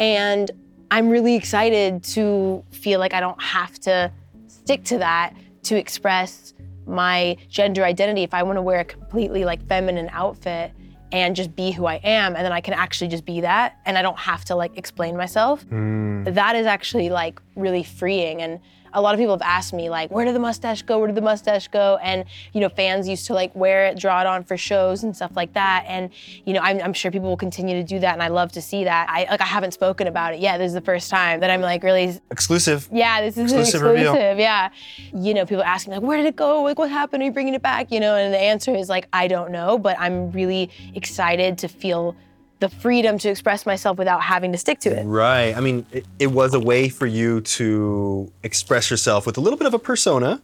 and 0.00 0.50
I'm 0.90 1.08
really 1.08 1.36
excited 1.36 2.02
to 2.04 2.64
feel 2.70 2.98
like 2.98 3.14
I 3.14 3.20
don't 3.20 3.40
have 3.40 3.78
to 3.80 4.10
stick 4.48 4.82
to 4.84 4.98
that 4.98 5.34
to 5.64 5.76
express 5.76 6.54
my 6.86 7.36
gender 7.48 7.84
identity. 7.84 8.22
If 8.22 8.34
I 8.34 8.42
want 8.42 8.56
to 8.56 8.62
wear 8.62 8.80
a 8.80 8.84
completely 8.84 9.44
like 9.44 9.64
feminine 9.66 10.08
outfit 10.12 10.72
and 11.12 11.36
just 11.36 11.54
be 11.54 11.70
who 11.70 11.86
I 11.86 11.96
am, 11.96 12.34
and 12.36 12.44
then 12.44 12.52
I 12.52 12.60
can 12.60 12.74
actually 12.74 13.08
just 13.08 13.24
be 13.24 13.40
that, 13.40 13.78
and 13.86 13.96
I 13.96 14.02
don't 14.02 14.18
have 14.18 14.44
to 14.46 14.54
like 14.54 14.76
explain 14.76 15.16
myself. 15.16 15.62
Hmm. 15.62 16.24
That 16.24 16.56
is 16.56 16.66
actually 16.66 17.10
like 17.10 17.40
really 17.54 17.82
freeing. 17.82 18.42
And 18.42 18.60
a 18.92 19.00
lot 19.00 19.14
of 19.14 19.18
people 19.18 19.34
have 19.34 19.42
asked 19.42 19.72
me 19.72 19.88
like, 19.90 20.10
where 20.10 20.24
did 20.24 20.34
the 20.34 20.38
mustache 20.40 20.82
go? 20.82 20.98
Where 20.98 21.06
did 21.06 21.16
the 21.16 21.20
mustache 21.22 21.68
go? 21.68 21.98
And 22.02 22.24
you 22.52 22.60
know, 22.60 22.68
fans 22.68 23.08
used 23.08 23.26
to 23.26 23.34
like 23.34 23.54
wear 23.54 23.86
it, 23.86 23.98
draw 23.98 24.20
it 24.20 24.26
on 24.26 24.44
for 24.44 24.56
shows 24.56 25.04
and 25.04 25.14
stuff 25.14 25.32
like 25.36 25.52
that. 25.54 25.84
And 25.86 26.10
you 26.44 26.52
know, 26.52 26.60
I'm, 26.60 26.80
I'm 26.80 26.92
sure 26.92 27.10
people 27.10 27.28
will 27.28 27.36
continue 27.36 27.74
to 27.76 27.84
do 27.84 27.98
that, 28.00 28.12
and 28.12 28.22
I 28.22 28.28
love 28.28 28.52
to 28.52 28.62
see 28.62 28.84
that. 28.84 29.08
I 29.10 29.26
like 29.30 29.40
I 29.40 29.44
haven't 29.44 29.72
spoken 29.72 30.06
about 30.06 30.34
it 30.34 30.40
yet. 30.40 30.58
This 30.58 30.68
is 30.68 30.74
the 30.74 30.80
first 30.80 31.10
time 31.10 31.40
that 31.40 31.50
I'm 31.50 31.60
like 31.60 31.82
really 31.82 32.18
Exclusive. 32.30 32.88
yeah, 32.92 33.20
this 33.20 33.36
is 33.36 33.44
Exclusive 33.52 33.82
an 33.82 33.88
reveal. 33.88 34.12
exclusive. 34.12 34.38
Yeah. 34.38 34.70
You 35.14 35.34
know, 35.34 35.44
people 35.46 35.64
ask 35.64 35.86
me 35.88 35.94
like, 35.94 36.02
where 36.02 36.16
did 36.16 36.26
it 36.26 36.36
go? 36.36 36.62
Like, 36.62 36.78
what 36.78 36.90
happened? 36.90 37.22
Are 37.22 37.26
you 37.26 37.32
bringing 37.32 37.54
it 37.54 37.62
back? 37.62 37.90
You 37.92 38.00
know, 38.00 38.16
and 38.16 38.32
the 38.32 38.38
answer 38.38 38.74
is 38.74 38.88
like, 38.88 39.08
I 39.12 39.28
don't 39.28 39.50
know, 39.50 39.78
but 39.78 39.96
I'm 39.98 40.30
really 40.32 40.70
excited 40.94 41.58
to 41.58 41.68
feel 41.68 42.16
the 42.58 42.68
freedom 42.68 43.18
to 43.18 43.28
express 43.28 43.66
myself 43.66 43.98
without 43.98 44.22
having 44.22 44.52
to 44.52 44.58
stick 44.58 44.80
to 44.80 44.88
it. 44.88 45.04
Right. 45.04 45.54
I 45.56 45.60
mean, 45.60 45.84
it, 45.92 46.06
it 46.18 46.28
was 46.28 46.54
a 46.54 46.60
way 46.60 46.88
for 46.88 47.06
you 47.06 47.42
to 47.42 48.32
express 48.42 48.90
yourself 48.90 49.26
with 49.26 49.36
a 49.36 49.40
little 49.40 49.58
bit 49.58 49.66
of 49.66 49.74
a 49.74 49.78
persona, 49.78 50.40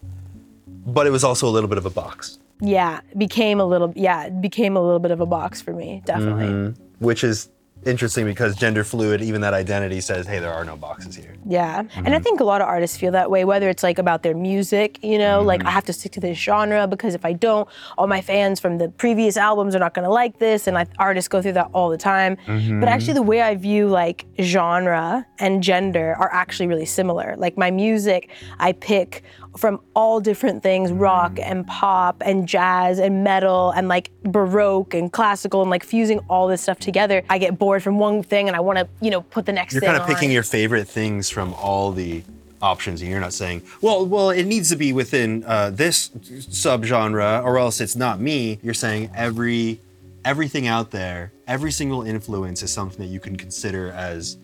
but 0.86 1.06
it 1.06 1.10
was 1.10 1.24
also 1.24 1.48
a 1.48 1.50
little 1.50 1.68
bit 1.68 1.78
of 1.78 1.86
a 1.86 1.90
box, 1.90 2.38
Yeah, 2.60 3.00
it 3.10 3.18
became 3.18 3.60
a 3.60 3.64
little, 3.64 3.92
yeah, 3.96 4.24
it 4.24 4.40
became 4.40 4.76
a 4.76 4.82
little 4.82 4.98
bit 4.98 5.10
of 5.10 5.20
a 5.20 5.26
box 5.26 5.60
for 5.62 5.72
me, 5.72 6.02
definitely. 6.04 6.44
Mm-hmm. 6.46 7.04
which 7.04 7.24
is 7.24 7.48
interesting 7.84 8.24
because 8.24 8.56
gender 8.56 8.84
fluid, 8.84 9.22
even 9.22 9.40
that 9.40 9.54
identity 9.54 10.00
says, 10.00 10.26
hey, 10.26 10.38
there 10.38 10.52
are 10.52 10.64
no 10.64 10.76
boxes 10.76 11.16
here. 11.16 11.34
Yeah. 11.46 11.80
And 11.80 11.90
I 11.90 12.10
mm-hmm. 12.10 12.22
think 12.22 12.40
a 12.40 12.44
lot 12.44 12.60
of 12.60 12.68
artists 12.68 12.96
feel 12.96 13.12
that 13.12 13.30
way, 13.30 13.44
whether 13.44 13.68
it's 13.68 13.82
like 13.82 13.98
about 13.98 14.22
their 14.22 14.34
music, 14.34 15.02
you 15.02 15.18
know, 15.18 15.42
like 15.42 15.60
mm-hmm. 15.60 15.68
I 15.68 15.72
have 15.72 15.84
to 15.84 15.92
stick 15.92 16.12
to 16.12 16.20
this 16.20 16.38
genre 16.38 16.86
because 16.86 17.14
if 17.14 17.24
I 17.24 17.32
don't, 17.32 17.68
all 17.98 18.06
my 18.06 18.20
fans 18.20 18.60
from 18.60 18.78
the 18.78 18.88
previous 18.88 19.36
albums 19.36 19.74
are 19.74 19.78
not 19.78 19.94
going 19.94 20.04
to 20.04 20.10
like 20.10 20.38
this. 20.38 20.66
And 20.66 20.78
I, 20.78 20.86
artists 20.98 21.28
go 21.28 21.42
through 21.42 21.52
that 21.52 21.70
all 21.72 21.88
the 21.88 21.98
time. 21.98 22.36
Mm-hmm. 22.46 22.80
But 22.80 22.88
actually, 22.88 23.14
the 23.14 23.22
way 23.22 23.42
I 23.42 23.54
view 23.54 23.88
like 23.88 24.26
genre 24.40 25.26
and 25.38 25.62
gender 25.62 26.14
are 26.18 26.32
actually 26.32 26.66
really 26.66 26.86
similar. 26.86 27.34
Like 27.36 27.56
my 27.56 27.70
music, 27.70 28.30
I 28.58 28.72
pick 28.72 29.24
from 29.56 29.80
all 29.94 30.20
different 30.20 30.62
things 30.62 30.90
rock 30.90 31.38
and 31.40 31.66
pop 31.66 32.22
and 32.24 32.48
jazz 32.48 32.98
and 32.98 33.22
metal 33.22 33.70
and 33.72 33.88
like 33.88 34.10
baroque 34.22 34.94
and 34.94 35.12
classical 35.12 35.60
and 35.60 35.70
like 35.70 35.84
fusing 35.84 36.18
all 36.30 36.48
this 36.48 36.62
stuff 36.62 36.78
together. 36.78 37.22
I 37.28 37.38
get 37.38 37.58
bored 37.58 37.82
from 37.82 37.98
one 37.98 38.22
thing 38.22 38.48
and 38.48 38.56
I 38.56 38.60
want 38.60 38.78
to, 38.78 38.88
you 39.00 39.10
know, 39.10 39.20
put 39.22 39.46
the 39.46 39.52
next 39.52 39.74
You're 39.74 39.80
thing 39.80 39.90
kind 39.90 40.00
of 40.00 40.06
picking 40.06 40.30
on. 40.30 40.34
your 40.34 40.42
favorite 40.42 40.88
things 40.88 41.28
from 41.28 41.52
all 41.54 41.92
the 41.92 42.22
options, 42.62 43.00
and 43.02 43.10
you're 43.10 43.20
not 43.20 43.32
saying, 43.32 43.62
well, 43.80 44.06
well, 44.06 44.30
it 44.30 44.44
needs 44.44 44.68
to 44.70 44.76
be 44.76 44.92
within 44.92 45.44
uh, 45.44 45.70
this 45.70 46.08
subgenre, 46.08 47.42
or 47.44 47.58
else 47.58 47.80
it's 47.80 47.96
not 47.96 48.20
me. 48.20 48.58
You're 48.62 48.72
saying 48.72 49.10
every 49.14 49.80
everything 50.24 50.68
out 50.68 50.92
there, 50.92 51.32
every 51.48 51.72
single 51.72 52.02
influence 52.02 52.62
is 52.62 52.72
something 52.72 53.00
that 53.04 53.12
you 53.12 53.18
can 53.18 53.36
consider 53.36 53.90
as 53.90 54.36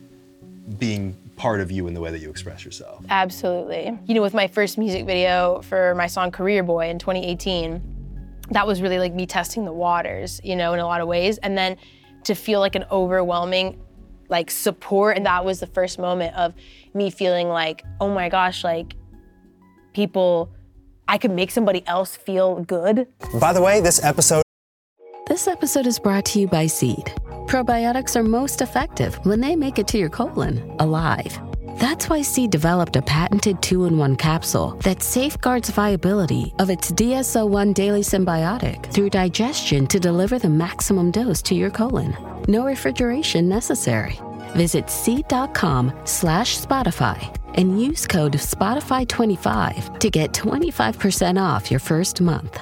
being 0.79 1.17
part 1.39 1.61
of 1.61 1.71
you 1.71 1.87
in 1.87 1.95
the 1.95 2.01
way 2.01 2.11
that 2.11 2.21
you 2.21 2.29
express 2.29 2.65
yourself. 2.65 3.05
Absolutely. 3.09 3.99
You 4.07 4.15
know, 4.15 4.23
with 4.23 4.35
my 4.35 4.49
first 4.49 4.77
music 4.77 5.07
video 5.07 5.63
for 5.63 5.95
my 5.95 6.07
song 6.07 6.31
Career 6.31 6.63
Boy 6.63 6.89
in 6.91 6.99
2018, 6.99 7.81
that 8.51 8.67
was 8.67 8.83
really 8.83 8.99
like 8.99 9.15
me 9.15 9.25
testing 9.25 9.65
the 9.65 9.73
waters, 9.73 10.41
you 10.45 10.57
know, 10.57 10.75
in 10.75 10.81
a 10.81 10.87
lot 10.87 11.01
of 11.01 11.09
ways. 11.09 11.39
And 11.39 11.57
then 11.57 11.77
to 12.25 12.35
feel 12.35 12.61
like 12.61 12.75
an 12.75 12.85
overwhelming 12.91 13.81
like 14.29 14.51
support 14.51 15.17
and 15.17 15.25
that 15.25 15.43
was 15.45 15.59
the 15.61 15.67
first 15.67 15.99
moment 15.99 16.35
of 16.37 16.53
me 16.93 17.09
feeling 17.11 17.49
like, 17.49 17.83
"Oh 17.99 18.09
my 18.11 18.29
gosh, 18.29 18.63
like 18.63 18.95
people 19.95 20.51
I 21.07 21.17
could 21.17 21.31
make 21.31 21.51
somebody 21.51 21.87
else 21.87 22.15
feel 22.17 22.63
good." 22.65 23.07
By 23.41 23.55
the 23.55 23.63
way, 23.63 23.81
this 23.81 24.05
episode 24.05 24.43
This 25.27 25.47
episode 25.47 25.87
is 25.87 25.99
brought 25.99 26.25
to 26.27 26.41
you 26.41 26.49
by 26.49 26.67
Seed. 26.67 27.13
Probiotics 27.49 28.15
are 28.15 28.23
most 28.23 28.61
effective 28.61 29.15
when 29.25 29.41
they 29.41 29.57
make 29.57 29.79
it 29.79 29.89
to 29.89 29.97
your 29.97 30.11
colon 30.11 30.71
alive. 30.81 31.41
That's 31.79 32.11
why 32.11 32.21
Seed 32.21 32.51
developed 32.51 32.97
a 32.97 33.01
patented 33.01 33.63
two 33.63 33.87
in 33.87 33.97
one 33.97 34.17
capsule 34.17 34.77
that 34.85 35.03
safeguards 35.03 35.71
viability 35.71 36.53
of 36.59 36.69
its 36.69 36.91
DS-01 36.91 37.73
daily 37.73 38.03
synbiotic 38.03 38.93
through 38.93 39.09
digestion 39.09 39.87
to 39.87 39.99
deliver 39.99 40.39
the 40.39 40.51
maximum 40.51 41.11
dose 41.11 41.41
to 41.45 41.55
your 41.55 41.71
colon. 41.71 42.15
No 42.49 42.67
refrigeration 42.67 43.49
necessary. 43.49 44.21
Visit 44.51 44.91
seed.com 44.91 45.99
slash 46.05 46.61
Spotify 46.61 47.35
and 47.55 47.81
use 47.81 48.07
code 48.07 48.35
Spotify25 48.35 49.99
to 50.01 50.11
get 50.11 50.33
25% 50.33 51.41
off 51.41 51.71
your 51.71 51.81
first 51.81 52.21
month. 52.21 52.61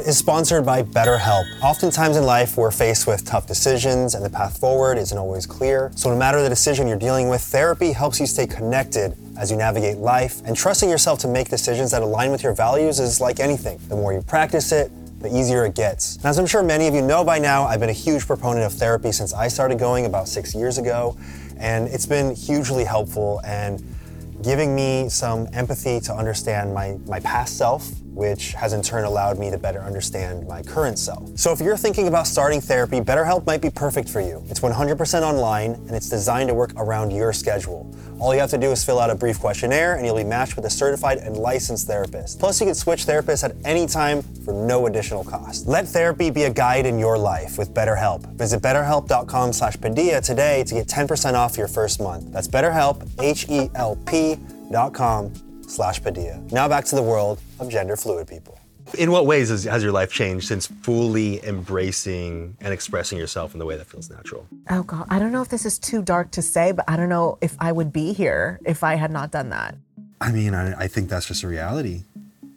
Is 0.00 0.18
sponsored 0.18 0.64
by 0.64 0.82
BetterHelp. 0.82 1.44
Oftentimes 1.62 2.16
in 2.16 2.24
life, 2.24 2.56
we're 2.56 2.70
faced 2.70 3.06
with 3.06 3.24
tough 3.24 3.46
decisions 3.46 4.14
and 4.14 4.24
the 4.24 4.30
path 4.30 4.58
forward 4.58 4.98
isn't 4.98 5.16
always 5.16 5.46
clear. 5.46 5.90
So, 5.94 6.10
no 6.10 6.16
matter 6.16 6.42
the 6.42 6.48
decision 6.48 6.86
you're 6.86 6.98
dealing 6.98 7.28
with, 7.28 7.40
therapy 7.40 7.92
helps 7.92 8.20
you 8.20 8.26
stay 8.26 8.46
connected 8.46 9.16
as 9.38 9.50
you 9.50 9.56
navigate 9.56 9.98
life. 9.98 10.40
And 10.44 10.56
trusting 10.56 10.88
yourself 10.88 11.18
to 11.20 11.28
make 11.28 11.48
decisions 11.48 11.90
that 11.90 12.02
align 12.02 12.30
with 12.30 12.42
your 12.42 12.54
values 12.54 13.00
is 13.00 13.20
like 13.20 13.40
anything. 13.40 13.78
The 13.88 13.96
more 13.96 14.12
you 14.12 14.22
practice 14.22 14.72
it, 14.72 14.90
the 15.20 15.34
easier 15.34 15.64
it 15.64 15.74
gets. 15.74 16.16
And 16.16 16.26
as 16.26 16.38
I'm 16.38 16.46
sure 16.46 16.62
many 16.62 16.86
of 16.88 16.94
you 16.94 17.02
know 17.02 17.24
by 17.24 17.38
now, 17.38 17.64
I've 17.64 17.80
been 17.80 17.90
a 17.90 17.94
huge 17.94 18.26
proponent 18.26 18.66
of 18.66 18.72
therapy 18.72 19.12
since 19.12 19.32
I 19.32 19.48
started 19.48 19.78
going 19.78 20.06
about 20.06 20.28
six 20.28 20.54
years 20.54 20.78
ago. 20.78 21.16
And 21.58 21.88
it's 21.88 22.06
been 22.06 22.34
hugely 22.34 22.84
helpful 22.84 23.40
and 23.44 23.82
giving 24.42 24.74
me 24.74 25.08
some 25.08 25.48
empathy 25.52 26.00
to 26.00 26.14
understand 26.14 26.74
my, 26.74 26.98
my 27.06 27.20
past 27.20 27.56
self, 27.56 27.90
which 28.16 28.52
has 28.54 28.72
in 28.72 28.80
turn 28.80 29.04
allowed 29.04 29.38
me 29.38 29.50
to 29.50 29.58
better 29.58 29.82
understand 29.82 30.48
my 30.48 30.62
current 30.62 30.98
self. 30.98 31.36
So 31.38 31.52
if 31.52 31.60
you're 31.60 31.76
thinking 31.76 32.08
about 32.08 32.26
starting 32.26 32.62
therapy, 32.62 32.98
BetterHelp 33.00 33.44
might 33.44 33.60
be 33.60 33.68
perfect 33.68 34.08
for 34.08 34.22
you. 34.22 34.42
It's 34.48 34.60
100% 34.60 35.22
online 35.22 35.74
and 35.74 35.90
it's 35.90 36.08
designed 36.08 36.48
to 36.48 36.54
work 36.54 36.72
around 36.78 37.10
your 37.10 37.34
schedule. 37.34 37.94
All 38.18 38.32
you 38.32 38.40
have 38.40 38.48
to 38.50 38.58
do 38.58 38.70
is 38.72 38.82
fill 38.82 38.98
out 38.98 39.10
a 39.10 39.14
brief 39.14 39.38
questionnaire 39.38 39.96
and 39.96 40.06
you'll 40.06 40.16
be 40.16 40.24
matched 40.24 40.56
with 40.56 40.64
a 40.64 40.70
certified 40.70 41.18
and 41.18 41.36
licensed 41.36 41.86
therapist. 41.86 42.40
Plus, 42.40 42.58
you 42.58 42.66
can 42.66 42.74
switch 42.74 43.04
therapists 43.04 43.44
at 43.44 43.54
any 43.66 43.86
time 43.86 44.22
for 44.22 44.54
no 44.54 44.86
additional 44.86 45.22
cost. 45.22 45.66
Let 45.66 45.86
therapy 45.86 46.30
be 46.30 46.44
a 46.44 46.50
guide 46.50 46.86
in 46.86 46.98
your 46.98 47.18
life 47.18 47.58
with 47.58 47.74
BetterHelp. 47.74 48.24
Visit 48.36 48.62
betterhelp.com 48.62 49.52
slash 49.52 49.78
Padilla 49.78 50.22
today 50.22 50.64
to 50.64 50.74
get 50.74 50.86
10% 50.86 51.34
off 51.34 51.58
your 51.58 51.68
first 51.68 52.00
month. 52.00 52.32
That's 52.32 52.48
BetterHelp, 52.48 53.06
H-E-L-P 53.20 54.38
dot 54.72 54.94
com 54.94 55.32
slash 55.68 56.02
Padilla. 56.02 56.40
Now 56.50 56.66
back 56.66 56.86
to 56.86 56.96
the 56.96 57.02
world 57.02 57.40
of 57.60 57.68
gender 57.68 57.96
fluid 57.96 58.28
people. 58.28 58.58
In 58.96 59.10
what 59.10 59.26
ways 59.26 59.48
has, 59.48 59.64
has 59.64 59.82
your 59.82 59.90
life 59.90 60.12
changed 60.12 60.46
since 60.46 60.68
fully 60.68 61.44
embracing 61.44 62.56
and 62.60 62.72
expressing 62.72 63.18
yourself 63.18 63.52
in 63.52 63.58
the 63.58 63.66
way 63.66 63.76
that 63.76 63.86
feels 63.86 64.08
natural? 64.08 64.46
Oh 64.70 64.84
God, 64.84 65.06
I 65.10 65.18
don't 65.18 65.32
know 65.32 65.42
if 65.42 65.48
this 65.48 65.66
is 65.66 65.78
too 65.78 66.02
dark 66.02 66.30
to 66.32 66.42
say, 66.42 66.70
but 66.72 66.84
I 66.88 66.96
don't 66.96 67.08
know 67.08 67.36
if 67.40 67.56
I 67.58 67.72
would 67.72 67.92
be 67.92 68.12
here 68.12 68.60
if 68.64 68.84
I 68.84 68.94
had 68.94 69.10
not 69.10 69.32
done 69.32 69.48
that. 69.50 69.74
I 70.20 70.30
mean, 70.30 70.54
I, 70.54 70.82
I 70.84 70.86
think 70.88 71.08
that's 71.08 71.26
just 71.26 71.42
a 71.42 71.48
reality. 71.48 72.02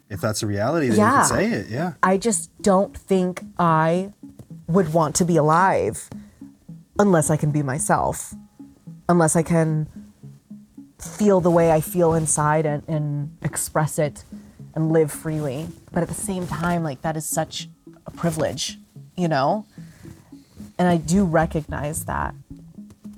If 0.08 0.20
that's 0.20 0.42
a 0.42 0.46
reality, 0.46 0.88
then 0.88 0.98
Yeah. 0.98 1.10
you 1.22 1.28
can 1.28 1.36
say 1.38 1.50
it, 1.52 1.68
yeah. 1.68 1.92
I 2.02 2.16
just 2.16 2.50
don't 2.62 2.96
think 2.96 3.42
I 3.58 4.12
would 4.68 4.92
want 4.92 5.16
to 5.16 5.24
be 5.24 5.36
alive 5.36 6.08
unless 6.98 7.28
I 7.28 7.36
can 7.36 7.50
be 7.50 7.62
myself, 7.62 8.34
unless 9.08 9.34
I 9.34 9.42
can 9.42 9.88
feel 10.98 11.40
the 11.40 11.50
way 11.50 11.72
I 11.72 11.80
feel 11.80 12.14
inside 12.14 12.66
and, 12.66 12.82
and 12.88 13.36
express 13.42 13.98
it 13.98 14.24
and 14.74 14.92
live 14.92 15.10
freely. 15.10 15.68
But 15.92 16.02
at 16.02 16.08
the 16.08 16.14
same 16.14 16.46
time, 16.46 16.82
like 16.82 17.02
that 17.02 17.16
is 17.16 17.26
such 17.26 17.68
a 18.06 18.10
privilege, 18.10 18.78
you 19.16 19.28
know? 19.28 19.66
And 20.78 20.88
I 20.88 20.96
do 20.96 21.24
recognize 21.24 22.04
that. 22.04 22.34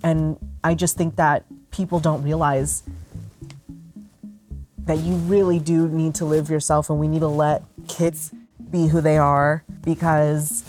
And 0.03 0.39
I 0.65 0.75
just 0.75 0.97
think 0.97 1.17
that 1.17 1.45
people 1.71 2.01
don't 2.01 2.23
realize 2.23 2.83
that 4.85 4.99
you 4.99 5.15
really 5.15 5.59
do 5.59 5.89
need 5.89 6.15
to 6.17 6.25
live 6.25 6.51
yourself 6.51 6.91
and 6.91 6.99
we 6.99 7.07
need 7.07 7.21
to 7.21 7.29
let 7.29 7.63
kids 7.89 8.33
be 8.71 8.89
who 8.89 9.01
they 9.01 9.17
are 9.17 9.65
because 9.83 10.65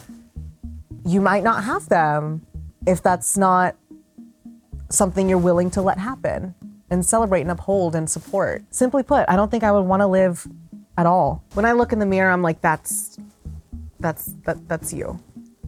you 1.06 1.20
might 1.20 1.44
not 1.44 1.64
have 1.64 1.90
them 1.90 2.46
if 2.86 3.02
that's 3.02 3.38
not 3.38 3.76
something 4.90 5.28
you're 5.28 5.38
willing 5.38 5.72
to 5.72 5.82
let 5.82 5.98
happen 5.98 6.54
and 6.90 7.06
celebrate 7.06 7.42
and 7.42 7.52
uphold 7.52 7.96
and 7.96 8.10
support. 8.10 8.64
Simply 8.70 9.02
put, 9.02 9.26
I 9.28 9.36
don't 9.36 9.50
think 9.50 9.64
I 9.64 9.72
would 9.72 9.82
want 9.82 10.02
to 10.02 10.08
live 10.08 10.48
at 10.98 11.06
all. 11.06 11.44
When 11.54 11.66
I 11.66 11.72
look 11.74 11.94
in 11.94 12.00
the 12.00 12.06
mirror, 12.06 12.32
I'm 12.32 12.42
like 12.42 12.62
that's 12.62 13.18
that's 14.00 14.34
that 14.46 14.68
that's 14.68 14.94
you. 14.94 15.20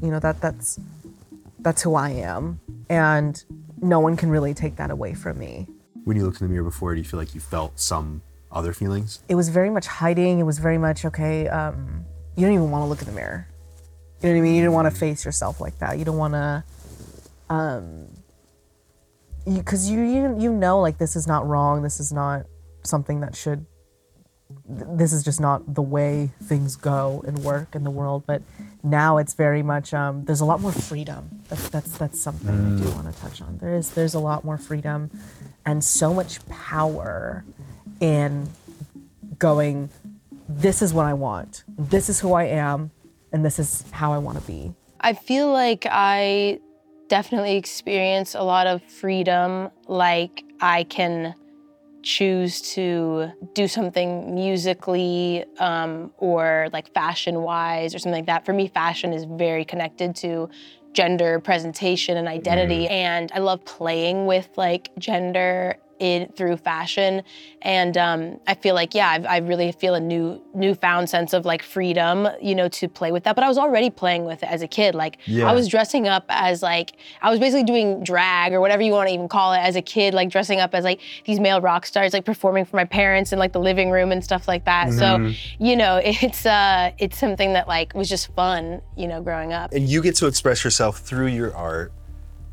You 0.01 0.11
know, 0.11 0.19
that 0.19 0.41
that's 0.41 0.79
that's 1.59 1.81
who 1.81 1.95
I 1.95 2.09
am 2.09 2.59
and 2.89 3.43
no 3.81 3.99
one 3.99 4.15
can 4.15 4.29
really 4.29 4.53
take 4.53 4.75
that 4.75 4.91
away 4.91 5.13
from 5.13 5.39
me. 5.39 5.67
When 6.03 6.17
you 6.17 6.23
looked 6.23 6.41
in 6.41 6.47
the 6.47 6.53
mirror 6.53 6.63
before, 6.63 6.93
do 6.93 6.99
you 6.99 7.05
feel 7.05 7.19
like 7.19 7.33
you 7.33 7.41
felt 7.41 7.79
some 7.79 8.21
other 8.51 8.73
feelings? 8.73 9.19
it 9.27 9.35
was 9.35 9.49
very 9.49 9.69
much 9.69 9.87
hiding. 9.87 10.39
It 10.39 10.43
was 10.43 10.59
very 10.59 10.77
much 10.77 11.03
okay. 11.05 11.47
Um, 11.47 12.05
you 12.35 12.45
don't 12.45 12.53
even 12.53 12.71
want 12.71 12.83
to 12.83 12.87
look 12.87 12.99
in 13.01 13.07
the 13.07 13.11
mirror. 13.11 13.47
You 14.21 14.29
know 14.29 14.35
what 14.35 14.39
I 14.39 14.41
mean? 14.41 14.55
You 14.55 14.63
don't 14.63 14.73
want 14.73 14.91
to 14.91 14.97
face 14.97 15.25
yourself 15.25 15.59
like 15.59 15.77
that. 15.79 15.99
You 15.99 16.05
don't 16.05 16.17
want 16.17 16.33
to, 16.33 16.63
um, 17.49 18.07
because 19.45 19.89
you, 19.89 20.01
you 20.01 20.35
you 20.39 20.53
know 20.53 20.79
like 20.79 20.97
this 20.97 21.15
is 21.15 21.27
not 21.27 21.45
wrong. 21.45 21.81
This 21.83 21.99
is 21.99 22.11
not 22.13 22.45
something 22.83 23.19
that 23.21 23.35
should. 23.35 23.65
Th- 24.67 24.87
This 24.97 25.13
is 25.13 25.23
just 25.23 25.39
not 25.39 25.73
the 25.73 25.81
way 25.81 26.31
things 26.43 26.75
go 26.75 27.23
and 27.27 27.39
work 27.39 27.75
in 27.75 27.83
the 27.83 27.91
world. 27.91 28.23
But 28.25 28.41
now 28.83 29.17
it's 29.17 29.33
very 29.33 29.63
much. 29.63 29.93
Um, 29.93 30.25
there's 30.25 30.41
a 30.41 30.45
lot 30.45 30.61
more 30.61 30.71
freedom. 30.71 31.43
That's 31.49 31.69
that's 31.69 31.97
that's 31.97 32.21
something 32.21 32.49
I 32.49 32.83
do 32.83 32.89
want 32.91 33.13
to 33.13 33.21
touch 33.21 33.41
on. 33.41 33.57
There 33.57 33.75
is 33.75 33.91
there's 33.91 34.13
a 34.13 34.19
lot 34.19 34.43
more 34.43 34.57
freedom, 34.57 35.09
and 35.65 35.83
so 35.83 36.13
much 36.13 36.45
power 36.47 37.43
in 37.99 38.49
going, 39.39 39.89
this 40.47 40.81
is 40.81 40.93
what 40.93 41.05
I 41.05 41.13
want, 41.13 41.63
this 41.77 42.09
is 42.09 42.19
who 42.19 42.33
I 42.33 42.45
am, 42.45 42.91
and 43.31 43.43
this 43.43 43.59
is 43.59 43.83
how 43.91 44.13
I 44.13 44.17
want 44.17 44.39
to 44.39 44.43
be. 44.45 44.73
I 44.99 45.13
feel 45.13 45.51
like 45.51 45.85
I 45.89 46.59
definitely 47.09 47.55
experience 47.57 48.33
a 48.35 48.43
lot 48.43 48.67
of 48.67 48.83
freedom. 48.83 49.69
Like 49.87 50.43
I 50.61 50.83
can 50.85 51.35
choose 52.05 52.61
to 52.61 53.31
do 53.53 53.67
something 53.67 54.33
musically 54.35 55.43
um, 55.59 56.11
or 56.17 56.69
like 56.71 56.93
fashion 56.93 57.41
wise 57.41 57.95
or 57.95 57.99
something 57.99 58.19
like 58.19 58.27
that. 58.27 58.45
For 58.45 58.53
me, 58.53 58.67
fashion 58.67 59.11
is 59.11 59.25
very 59.25 59.65
connected 59.65 60.15
to 60.17 60.47
gender 60.93 61.39
presentation 61.39 62.15
and 62.15 62.27
identity. 62.27 62.87
And 62.87 63.31
I 63.33 63.39
love 63.39 63.65
playing 63.65 64.27
with 64.27 64.47
like 64.55 64.91
gender 64.99 65.77
in 65.99 66.31
through 66.35 66.57
fashion 66.57 67.23
and 67.61 67.97
um, 67.97 68.39
i 68.47 68.53
feel 68.53 68.75
like 68.75 68.93
yeah 68.93 69.09
I've, 69.09 69.25
i 69.25 69.37
really 69.37 69.71
feel 69.71 69.95
a 69.95 69.99
new 69.99 70.41
newfound 70.53 71.09
sense 71.09 71.33
of 71.33 71.45
like 71.45 71.63
freedom 71.63 72.27
you 72.41 72.53
know 72.55 72.67
to 72.69 72.87
play 72.89 73.11
with 73.11 73.23
that 73.23 73.35
but 73.35 73.43
i 73.43 73.47
was 73.47 73.57
already 73.57 73.89
playing 73.89 74.25
with 74.25 74.43
it 74.43 74.49
as 74.49 74.61
a 74.61 74.67
kid 74.67 74.93
like 74.95 75.17
Yeah. 75.25 75.49
i 75.49 75.53
was 75.53 75.67
dressing 75.67 76.07
up 76.07 76.25
as 76.29 76.61
like 76.61 76.93
i 77.21 77.29
was 77.29 77.39
basically 77.39 77.63
doing 77.63 78.03
drag 78.03 78.53
or 78.53 78.59
whatever 78.61 78.81
you 78.81 78.91
want 78.91 79.07
to 79.09 79.13
even 79.13 79.27
call 79.29 79.53
it 79.53 79.59
as 79.59 79.75
a 79.75 79.81
kid 79.81 80.13
like 80.13 80.29
dressing 80.29 80.59
up 80.59 80.75
as 80.75 80.83
like 80.83 80.99
these 81.25 81.39
male 81.39 81.61
rock 81.61 81.85
stars 81.85 82.13
like 82.13 82.25
performing 82.25 82.65
for 82.65 82.75
my 82.75 82.85
parents 82.85 83.31
in 83.31 83.39
like 83.39 83.53
the 83.53 83.59
living 83.59 83.89
room 83.89 84.11
and 84.11 84.23
stuff 84.23 84.47
like 84.47 84.65
that 84.65 84.91
so 84.93 85.31
you 85.59 85.75
know 85.75 86.01
it's 86.03 86.45
uh 86.45 86.91
it's 86.97 87.17
something 87.17 87.53
that 87.53 87.67
like 87.67 87.93
was 87.93 88.09
just 88.09 88.33
fun 88.35 88.81
you 88.97 89.07
know 89.07 89.21
growing 89.21 89.53
up 89.53 89.71
And 89.73 89.87
you 89.87 90.01
get 90.01 90.15
to 90.17 90.27
express 90.27 90.63
yourself 90.63 90.99
through 90.99 91.27
your 91.27 91.55
art. 91.55 91.91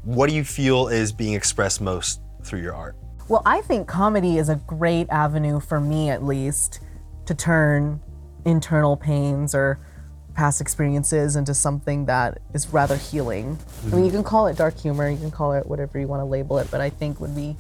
What 0.05 0.29
do 0.29 0.35
you 0.35 0.45
feel 0.45 0.89
is 0.89 1.13
being 1.13 1.35
expressed 1.35 1.81
most 1.81 2.21
through 2.43 2.61
your 2.61 2.75
art? 2.75 2.97
Well, 3.29 3.43
I 3.47 3.61
think 3.63 3.89
comedy 3.89 4.39
is 4.39 4.49
a 4.49 4.57
great 4.57 5.09
avenue 5.11 5.61
for 5.61 5.81
me, 5.81 6.11
at 6.11 6.25
least, 6.25 6.81
to 7.27 7.35
turn 7.35 8.01
internal 8.45 8.97
pains 8.97 9.55
or 9.55 9.79
past 10.35 10.61
experiences 10.61 11.37
into 11.37 11.55
something 11.55 12.07
that 12.07 12.39
is 12.55 12.73
rather 12.73 12.97
healing. 12.97 13.59
I 13.87 13.97
mean, 13.97 14.05
you 14.05 14.11
can 14.11 14.25
call 14.25 14.47
it 14.47 14.57
dark 14.57 14.79
humor, 14.79 15.09
you 15.09 15.19
can 15.19 15.31
call 15.31 15.53
it 15.53 15.67
whatever 15.67 15.99
you 15.99 16.09
want 16.09 16.21
to 16.21 16.25
label 16.25 16.59
it, 16.59 16.69
but 16.71 16.81
I 16.81 16.91
think 16.91 17.21
when 17.21 17.35
we 17.35 17.57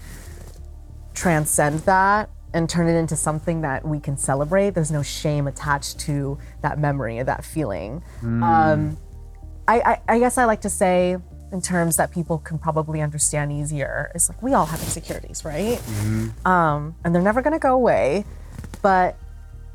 transcend 1.14 1.80
that 1.80 2.30
and 2.54 2.68
turn 2.68 2.88
it 2.88 2.94
into 2.98 3.14
something 3.16 3.60
that 3.60 3.86
we 3.86 4.00
can 4.00 4.16
celebrate, 4.16 4.70
there's 4.70 4.90
no 4.90 5.02
shame 5.02 5.46
attached 5.46 5.98
to 6.00 6.38
that 6.62 6.78
memory 6.78 7.18
or 7.18 7.24
that 7.24 7.44
feeling. 7.44 8.02
Um, 8.42 8.96
I, 9.68 9.80
I, 9.80 10.00
I 10.08 10.18
guess 10.18 10.38
I 10.38 10.44
like 10.46 10.62
to 10.62 10.70
say, 10.70 11.16
in 11.52 11.60
terms 11.60 11.96
that 11.98 12.10
people 12.10 12.38
can 12.38 12.58
probably 12.58 13.00
understand 13.02 13.52
easier, 13.52 14.10
is 14.14 14.28
like 14.28 14.42
we 14.42 14.54
all 14.54 14.66
have 14.66 14.80
insecurities, 14.80 15.44
right? 15.44 15.80
Um, 16.46 16.94
and 17.04 17.14
they're 17.14 17.22
never 17.22 17.42
gonna 17.42 17.58
go 17.58 17.74
away. 17.74 18.24
But 18.80 19.16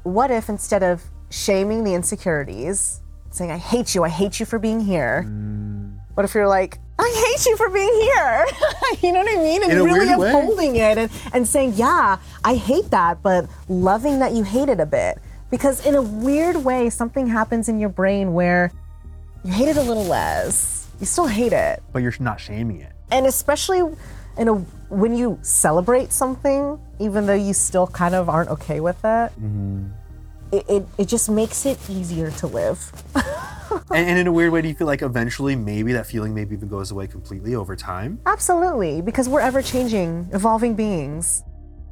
what 0.03 0.31
if 0.31 0.49
instead 0.49 0.83
of 0.83 1.03
shaming 1.29 1.83
the 1.83 1.93
insecurities, 1.93 3.01
saying, 3.29 3.51
I 3.51 3.57
hate 3.57 3.93
you, 3.93 4.03
I 4.03 4.09
hate 4.09 4.39
you 4.39 4.45
for 4.45 4.57
being 4.59 4.79
here, 4.81 5.23
what 6.15 6.25
if 6.25 6.33
you're 6.33 6.47
like, 6.47 6.79
I 6.99 7.27
hate 7.27 7.45
you 7.45 7.55
for 7.57 7.69
being 7.69 7.93
here? 8.01 8.47
you 9.01 9.11
know 9.13 9.19
what 9.19 9.37
I 9.37 9.41
mean? 9.41 9.63
And 9.63 9.73
really 9.73 10.07
weird 10.07 10.19
way. 10.19 10.29
upholding 10.29 10.75
it 10.77 10.97
and, 10.97 11.11
and 11.33 11.47
saying, 11.47 11.73
yeah, 11.75 12.17
I 12.43 12.55
hate 12.55 12.89
that, 12.89 13.21
but 13.21 13.47
loving 13.69 14.19
that 14.19 14.33
you 14.33 14.43
hate 14.43 14.69
it 14.69 14.79
a 14.79 14.85
bit. 14.85 15.19
Because 15.51 15.85
in 15.85 15.95
a 15.95 16.01
weird 16.01 16.57
way, 16.57 16.89
something 16.89 17.27
happens 17.27 17.69
in 17.69 17.79
your 17.79 17.89
brain 17.89 18.33
where 18.33 18.71
you 19.43 19.53
hate 19.53 19.69
it 19.69 19.77
a 19.77 19.81
little 19.81 20.05
less. 20.05 20.76
You 20.99 21.05
still 21.05 21.27
hate 21.27 21.53
it. 21.53 21.83
But 21.91 22.01
you're 22.01 22.13
not 22.19 22.39
shaming 22.39 22.81
it. 22.81 22.93
And 23.11 23.25
especially 23.25 23.81
in 24.37 24.47
a 24.47 24.53
when 24.89 25.15
you 25.15 25.37
celebrate 25.41 26.11
something, 26.11 26.79
even 26.99 27.25
though 27.25 27.33
you 27.33 27.53
still 27.53 27.87
kind 27.87 28.15
of 28.15 28.29
aren't 28.29 28.49
okay 28.49 28.79
with 28.79 28.97
it, 28.99 29.31
mm-hmm. 29.31 29.87
it, 30.51 30.65
it, 30.69 30.87
it 30.97 31.07
just 31.07 31.29
makes 31.29 31.65
it 31.65 31.77
easier 31.89 32.31
to 32.31 32.47
live. 32.47 32.91
And, 33.91 34.09
and 34.09 34.19
in 34.19 34.27
a 34.27 34.31
weird 34.31 34.51
way, 34.51 34.61
do 34.61 34.67
you 34.67 34.73
feel 34.73 34.87
like 34.87 35.01
eventually 35.01 35.55
maybe 35.55 35.93
that 35.93 36.05
feeling 36.05 36.33
maybe 36.33 36.55
even 36.55 36.69
goes 36.69 36.91
away 36.91 37.07
completely 37.07 37.55
over 37.55 37.75
time? 37.75 38.19
Absolutely, 38.25 39.01
because 39.01 39.27
we're 39.27 39.41
ever 39.41 39.61
changing, 39.61 40.29
evolving 40.31 40.75
beings. 40.75 41.43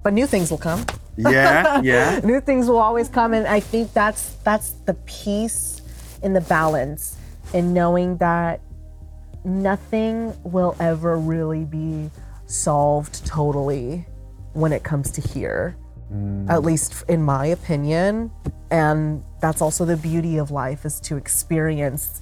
But 0.04 0.14
new 0.14 0.28
things 0.28 0.52
will 0.52 0.58
come. 0.58 0.86
Yeah, 1.18 1.82
yeah. 1.84 2.20
New 2.24 2.40
things 2.40 2.68
will 2.68 2.78
always 2.78 3.10
come, 3.10 3.34
and 3.34 3.48
I 3.48 3.60
think 3.60 3.92
that's 3.94 4.36
that's 4.44 4.72
the 4.86 4.94
peace 5.06 5.82
in 6.22 6.34
the 6.34 6.42
balance 6.42 7.18
in 7.54 7.74
knowing 7.74 8.18
that 8.18 8.62
nothing 9.46 10.34
will 10.44 10.76
ever 10.80 11.18
really 11.18 11.64
be 11.66 12.10
solved 12.48 13.26
totally 13.26 14.06
when 14.54 14.74
it 14.74 14.84
comes 14.84 15.12
to 15.12 15.22
here. 15.22 15.78
Mm. 16.12 16.50
At 16.50 16.64
least 16.64 17.04
in 17.08 17.24
my 17.24 17.48
opinion. 17.48 18.32
And 18.72 19.24
that's 19.42 19.62
also 19.62 19.86
the 19.86 19.98
beauty 19.98 20.38
of 20.38 20.52
life 20.52 20.86
is 20.86 21.00
to 21.02 21.18
experience 21.18 22.22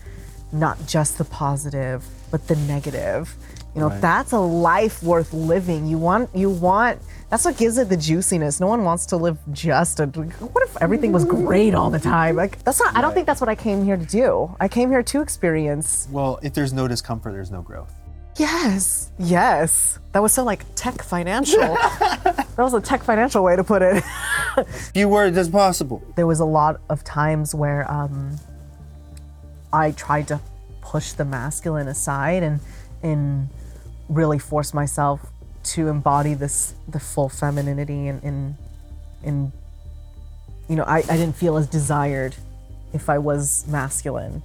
not 0.54 0.78
just 0.88 1.18
the 1.18 1.26
positive, 1.26 2.06
but 2.32 2.48
the 2.48 2.56
negative. 2.56 3.36
You 3.76 3.82
know, 3.82 3.90
that's 4.00 4.34
a 4.34 4.40
life 4.40 5.02
worth 5.02 5.34
living. 5.34 5.88
You 5.88 5.98
want 5.98 6.30
you 6.36 6.50
want 6.50 7.02
that's 7.32 7.44
what 7.44 7.58
gives 7.58 7.80
it 7.80 7.90
the 7.90 7.98
juiciness. 7.98 8.60
No 8.60 8.68
one 8.68 8.84
wants 8.84 9.08
to 9.08 9.18
live 9.18 9.40
just 9.52 10.00
a 10.00 10.06
what 10.06 10.64
if 10.64 10.80
everything 10.80 11.12
was 11.12 11.26
great 11.26 11.74
all 11.74 11.90
the 11.90 12.00
time? 12.00 12.36
Like 12.36 12.64
that's 12.64 12.80
not 12.80 12.96
I 12.96 13.02
don't 13.02 13.16
think 13.16 13.26
that's 13.26 13.42
what 13.42 13.50
I 13.50 13.56
came 13.56 13.84
here 13.84 13.98
to 13.98 14.06
do. 14.06 14.56
I 14.60 14.68
came 14.68 14.90
here 14.92 15.02
to 15.02 15.22
experience 15.22 16.08
Well, 16.12 16.40
if 16.44 16.54
there's 16.54 16.72
no 16.72 16.88
discomfort, 16.88 17.34
there's 17.34 17.50
no 17.50 17.64
growth. 17.64 17.92
Yes. 18.38 19.12
Yes. 19.18 20.00
That 20.12 20.22
was 20.22 20.34
so 20.34 20.44
like 20.44 20.64
tech 20.76 21.02
financial. 21.02 21.60
that 21.60 22.56
was 22.58 22.76
a 22.76 22.82
tech 22.82 23.04
financial 23.04 23.44
way 23.44 23.56
to 23.56 23.64
put 23.64 23.82
it. 23.82 24.04
Few 24.94 25.10
words 25.10 25.36
as 25.38 25.50
possible. 25.50 26.04
there 26.16 26.28
was 26.28 26.40
a 26.40 26.46
lot 26.46 26.80
of 26.90 27.04
times 27.04 27.56
where 27.56 27.90
um, 27.92 28.38
I 29.74 29.92
tried 29.92 30.28
to 30.30 30.40
push 30.82 31.14
the 31.14 31.26
masculine 31.26 31.88
aside 31.88 32.44
and 32.44 32.60
and 33.02 33.50
really 34.08 34.40
force 34.40 34.74
myself 34.74 35.20
to 35.64 35.88
embody 35.88 36.34
this 36.36 36.76
the 36.88 37.00
full 37.00 37.30
femininity 37.30 38.08
and 38.08 38.24
and, 38.24 38.56
and 39.24 39.52
you 40.70 40.76
know 40.76 40.84
I, 40.84 40.98
I 40.98 41.18
didn't 41.18 41.36
feel 41.36 41.58
as 41.58 41.68
desired 41.68 42.36
if 42.94 43.10
I 43.10 43.18
was 43.18 43.66
masculine. 43.68 44.44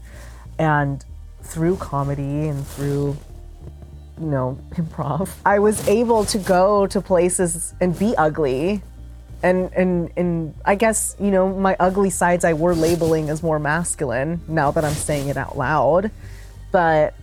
And 0.59 1.05
through 1.43 1.77
comedy 1.77 2.49
and 2.49 2.67
through 2.67 3.17
you 4.21 4.27
know 4.27 4.59
improv 4.75 5.31
I 5.45 5.59
was 5.59 5.87
able 5.87 6.25
to 6.27 6.39
go 6.39 6.87
to 6.87 7.01
places 7.01 7.75
and 7.81 7.97
be 7.99 8.17
ugly 8.17 8.83
and 9.43 9.73
and 9.75 10.11
and 10.17 10.55
I 10.65 10.75
guess 10.75 11.15
you 11.21 11.31
know 11.31 11.49
my 11.49 11.77
ugly 11.79 12.11
sides 12.11 12.45
I 12.45 12.55
were 12.55 12.75
labeling 12.75 13.31
as 13.31 13.43
more 13.43 13.59
masculine 13.59 14.41
now 14.49 14.71
that 14.73 14.85
I'm 14.85 14.95
saying 14.95 15.29
it 15.29 15.37
out 15.37 15.57
loud, 15.57 16.11
but 16.73 17.15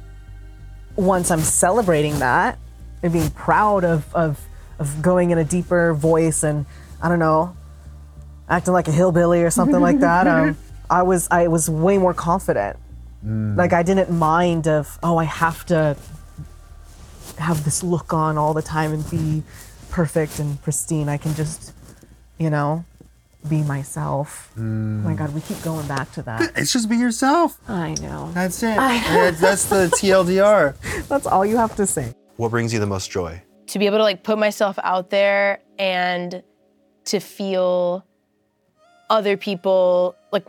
once 0.95 1.29
I'm 1.29 1.41
celebrating 1.41 2.19
that 2.19 2.57
and 3.03 3.11
being 3.11 3.29
proud 3.31 3.83
of 3.83 4.13
of 4.15 4.39
of 4.79 5.01
going 5.01 5.31
in 5.31 5.37
a 5.37 5.43
deeper 5.43 5.93
voice 5.93 6.43
and 6.43 6.65
I 7.01 7.09
don't 7.09 7.19
know 7.19 7.55
acting 8.49 8.73
like 8.73 8.87
a 8.87 8.91
hillbilly 8.91 9.41
or 9.43 9.49
something 9.49 9.79
like 9.81 9.99
that, 9.99 10.27
um, 10.27 10.57
I 10.89 11.01
was 11.03 11.27
I 11.31 11.47
was 11.47 11.69
way 11.69 11.97
more 11.97 12.13
confident. 12.13 12.77
Like 13.57 13.73
I 13.73 13.83
didn't 13.83 14.11
mind 14.11 14.67
of 14.67 14.99
oh 15.03 15.17
I 15.17 15.23
have 15.25 15.65
to 15.67 15.97
have 17.39 17.65
this 17.65 17.83
look 17.83 18.13
on 18.13 18.37
all 18.37 18.53
the 18.53 18.61
time 18.61 18.93
and 18.93 19.09
be 19.09 19.43
perfect 19.89 20.39
and 20.39 20.61
pristine. 20.61 21.09
I 21.09 21.17
can 21.17 21.33
just 21.33 21.73
you 22.37 22.49
know, 22.49 22.85
be 23.49 23.61
myself. 23.63 24.51
Mm. 24.57 25.03
Oh 25.03 25.09
my 25.09 25.13
God, 25.13 25.33
we 25.33 25.41
keep 25.41 25.61
going 25.61 25.87
back 25.87 26.11
to 26.13 26.21
that. 26.23 26.51
It's 26.55 26.73
just 26.73 26.89
be 26.89 26.97
yourself. 26.97 27.59
I 27.69 27.93
know. 28.01 28.31
That's 28.33 28.61
it. 28.63 28.75
that's, 28.77 29.39
that's 29.39 29.65
the 29.65 29.87
TLDR. 29.97 31.07
That's 31.07 31.25
all 31.25 31.45
you 31.45 31.57
have 31.57 31.75
to 31.75 31.85
say. 31.85 32.13
What 32.37 32.49
brings 32.49 32.73
you 32.73 32.79
the 32.79 32.87
most 32.87 33.11
joy? 33.11 33.41
to 33.67 33.79
be 33.79 33.85
able 33.85 33.97
to 33.97 34.03
like 34.03 34.23
put 34.23 34.37
myself 34.37 34.77
out 34.83 35.09
there 35.09 35.61
and 35.79 36.43
to 37.05 37.19
feel 37.19 38.05
other 39.09 39.37
people 39.37 40.15
like 40.31 40.45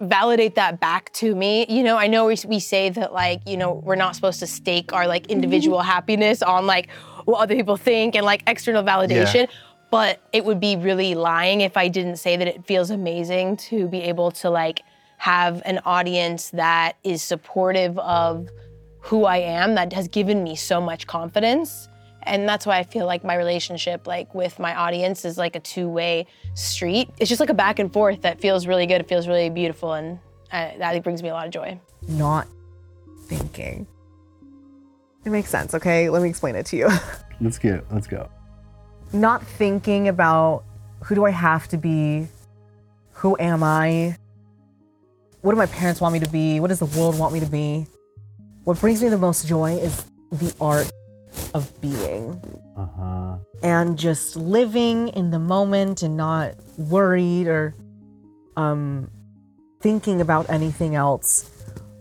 validate 0.00 0.54
that 0.56 0.80
back 0.80 1.12
to 1.14 1.34
me. 1.34 1.66
You 1.68 1.82
know, 1.82 1.96
I 1.96 2.06
know 2.06 2.26
we, 2.26 2.36
we 2.46 2.60
say 2.60 2.90
that 2.90 3.12
like, 3.12 3.40
you 3.46 3.56
know, 3.56 3.72
we're 3.72 3.96
not 3.96 4.14
supposed 4.14 4.40
to 4.40 4.46
stake 4.46 4.92
our 4.92 5.06
like 5.06 5.26
individual 5.26 5.78
mm-hmm. 5.78 5.88
happiness 5.88 6.42
on 6.42 6.66
like 6.66 6.90
what 7.24 7.40
other 7.40 7.56
people 7.56 7.76
think 7.76 8.14
and 8.14 8.24
like 8.24 8.42
external 8.46 8.82
validation. 8.82 9.48
But 9.90 10.20
it 10.32 10.44
would 10.44 10.60
be 10.60 10.76
really 10.76 11.14
lying 11.14 11.60
if 11.60 11.76
I 11.76 11.88
didn't 11.88 12.16
say 12.16 12.36
that 12.36 12.48
it 12.48 12.66
feels 12.66 12.90
amazing 12.90 13.56
to 13.68 13.88
be 13.88 14.02
able 14.02 14.30
to 14.32 14.50
like 14.50 14.82
have 15.18 15.62
an 15.64 15.80
audience 15.84 16.50
that 16.50 16.96
is 17.04 17.22
supportive 17.22 17.98
of 17.98 18.48
who 19.00 19.24
I 19.24 19.38
am 19.38 19.76
that 19.76 19.92
has 19.92 20.08
given 20.08 20.42
me 20.42 20.56
so 20.56 20.80
much 20.80 21.06
confidence. 21.06 21.88
And 22.24 22.48
that's 22.48 22.66
why 22.66 22.78
I 22.78 22.82
feel 22.82 23.06
like 23.06 23.22
my 23.22 23.36
relationship 23.36 24.06
like 24.06 24.34
with 24.34 24.58
my 24.58 24.74
audience 24.74 25.24
is 25.24 25.38
like 25.38 25.54
a 25.54 25.60
two-way 25.60 26.26
street. 26.54 27.08
It's 27.18 27.28
just 27.28 27.40
like 27.40 27.50
a 27.50 27.54
back 27.54 27.78
and 27.78 27.92
forth 27.92 28.22
that 28.22 28.40
feels 28.40 28.66
really 28.66 28.86
good. 28.86 29.00
It 29.00 29.08
feels 29.08 29.28
really 29.28 29.48
beautiful 29.48 29.92
and 29.92 30.18
uh, 30.52 30.70
that 30.78 31.02
brings 31.04 31.22
me 31.22 31.28
a 31.28 31.34
lot 31.34 31.46
of 31.46 31.52
joy. 31.52 31.80
Not 32.08 32.48
thinking. 33.26 33.86
It 35.24 35.30
makes 35.30 35.50
sense, 35.50 35.74
okay? 35.74 36.08
Let 36.10 36.22
me 36.22 36.28
explain 36.28 36.56
it 36.56 36.66
to 36.66 36.76
you. 36.76 36.88
Let's 37.40 37.58
get 37.58 37.84
let's 37.92 38.06
go. 38.06 38.30
Not 39.16 39.42
thinking 39.42 40.08
about 40.08 40.62
who 41.04 41.14
do 41.14 41.24
I 41.24 41.30
have 41.30 41.68
to 41.68 41.78
be? 41.78 42.28
Who 43.12 43.34
am 43.40 43.62
I? 43.62 44.18
What 45.40 45.52
do 45.52 45.56
my 45.56 45.64
parents 45.64 46.02
want 46.02 46.12
me 46.12 46.20
to 46.20 46.28
be? 46.28 46.60
What 46.60 46.68
does 46.68 46.80
the 46.80 47.00
world 47.00 47.18
want 47.18 47.32
me 47.32 47.40
to 47.40 47.46
be? 47.46 47.86
What 48.64 48.78
brings 48.78 49.02
me 49.02 49.08
the 49.08 49.16
most 49.16 49.46
joy 49.48 49.76
is 49.76 50.04
the 50.30 50.54
art 50.60 50.92
of 51.54 51.80
being. 51.80 52.40
Uh-huh. 52.76 53.38
and 53.62 53.98
just 53.98 54.36
living 54.36 55.08
in 55.08 55.30
the 55.30 55.38
moment 55.38 56.02
and 56.02 56.14
not 56.14 56.54
worried 56.76 57.46
or 57.46 57.74
um, 58.58 59.10
thinking 59.80 60.20
about 60.20 60.50
anything 60.50 60.94
else 60.94 61.50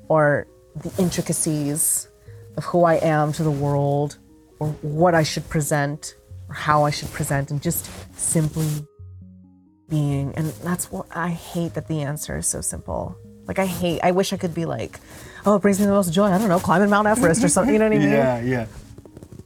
or 0.09 0.47
the 0.75 0.91
intricacies 1.01 2.09
of 2.57 2.65
who 2.65 2.83
I 2.83 2.95
am 2.95 3.31
to 3.33 3.43
the 3.43 3.51
world 3.51 4.17
or 4.59 4.67
what 4.81 5.15
I 5.15 5.23
should 5.23 5.47
present 5.47 6.15
or 6.49 6.55
how 6.55 6.83
I 6.83 6.91
should 6.91 7.11
present 7.11 7.51
and 7.51 7.61
just 7.61 7.89
simply 8.17 8.85
being. 9.89 10.33
And 10.35 10.47
that's 10.63 10.91
what 10.91 11.07
I 11.11 11.29
hate 11.29 11.73
that 11.73 11.87
the 11.87 12.01
answer 12.01 12.37
is 12.37 12.47
so 12.47 12.61
simple. 12.61 13.15
Like, 13.47 13.59
I 13.59 13.65
hate, 13.65 13.99
I 14.03 14.11
wish 14.11 14.33
I 14.33 14.37
could 14.37 14.55
be 14.55 14.65
like, 14.65 14.99
oh, 15.45 15.55
it 15.55 15.61
brings 15.61 15.79
me 15.79 15.85
the 15.85 15.91
most 15.91 16.11
joy. 16.11 16.25
I 16.25 16.37
don't 16.37 16.49
know, 16.49 16.59
climbing 16.59 16.89
Mount 16.89 17.07
Everest 17.07 17.43
or 17.43 17.47
something. 17.47 17.73
You 17.73 17.79
know 17.79 17.89
what 17.89 17.95
I 17.95 17.99
mean? 17.99 18.09
Yeah, 18.09 18.41
yeah. 18.41 18.65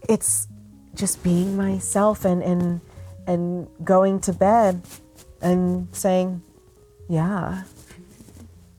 it's 0.07 0.47
just 0.95 1.21
being 1.23 1.55
myself 1.55 2.25
and 2.25 2.41
and 2.43 2.81
and 3.27 3.67
going 3.83 4.19
to 4.21 4.33
bed 4.33 4.81
and 5.41 5.87
saying, 5.91 6.41
yeah, 7.07 7.63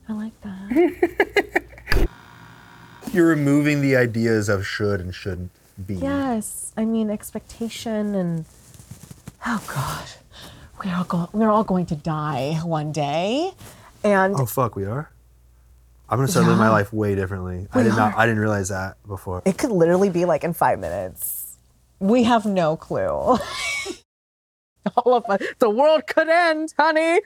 I 0.09 0.13
like 0.13 0.33
that. 0.41 2.07
You're 3.13 3.27
removing 3.27 3.81
the 3.81 3.95
ideas 3.95 4.49
of 4.49 4.65
should 4.65 4.99
and 4.99 5.13
shouldn't 5.13 5.51
be. 5.85 5.95
yes, 5.95 6.71
I 6.77 6.85
mean 6.85 7.09
expectation 7.09 8.15
and 8.15 8.45
oh 9.45 9.63
god, 9.67 10.07
we're 10.83 10.95
all 10.95 11.03
going 11.03 11.27
we're 11.33 11.49
all 11.49 11.63
going 11.63 11.85
to 11.87 11.95
die 11.95 12.59
one 12.63 12.91
day, 12.91 13.51
and 14.03 14.35
Oh 14.35 14.45
fuck, 14.45 14.75
we 14.75 14.85
are. 14.85 15.11
I'm 16.09 16.17
gonna 16.17 16.27
start 16.27 16.45
living 16.45 16.59
my 16.59 16.69
life 16.69 16.91
way 16.91 17.15
differently. 17.15 17.67
I 17.73 17.83
did 17.83 17.95
not. 17.95 18.17
I 18.17 18.25
didn't 18.25 18.41
realize 18.41 18.69
that 18.69 18.97
before. 19.07 19.41
it 19.45 19.57
could 19.57 19.71
literally 19.71 20.09
be 20.09 20.25
like 20.25 20.43
in 20.43 20.53
five 20.53 20.79
minutes. 20.79 21.57
We 21.99 22.23
have 22.23 22.45
no 22.45 22.75
clue. 22.75 23.07
All 24.97 25.13
of 25.13 25.25
us. 25.29 25.41
The 25.59 25.69
world 25.69 26.07
could 26.07 26.27
end, 26.27 26.73
honey. 26.77 27.21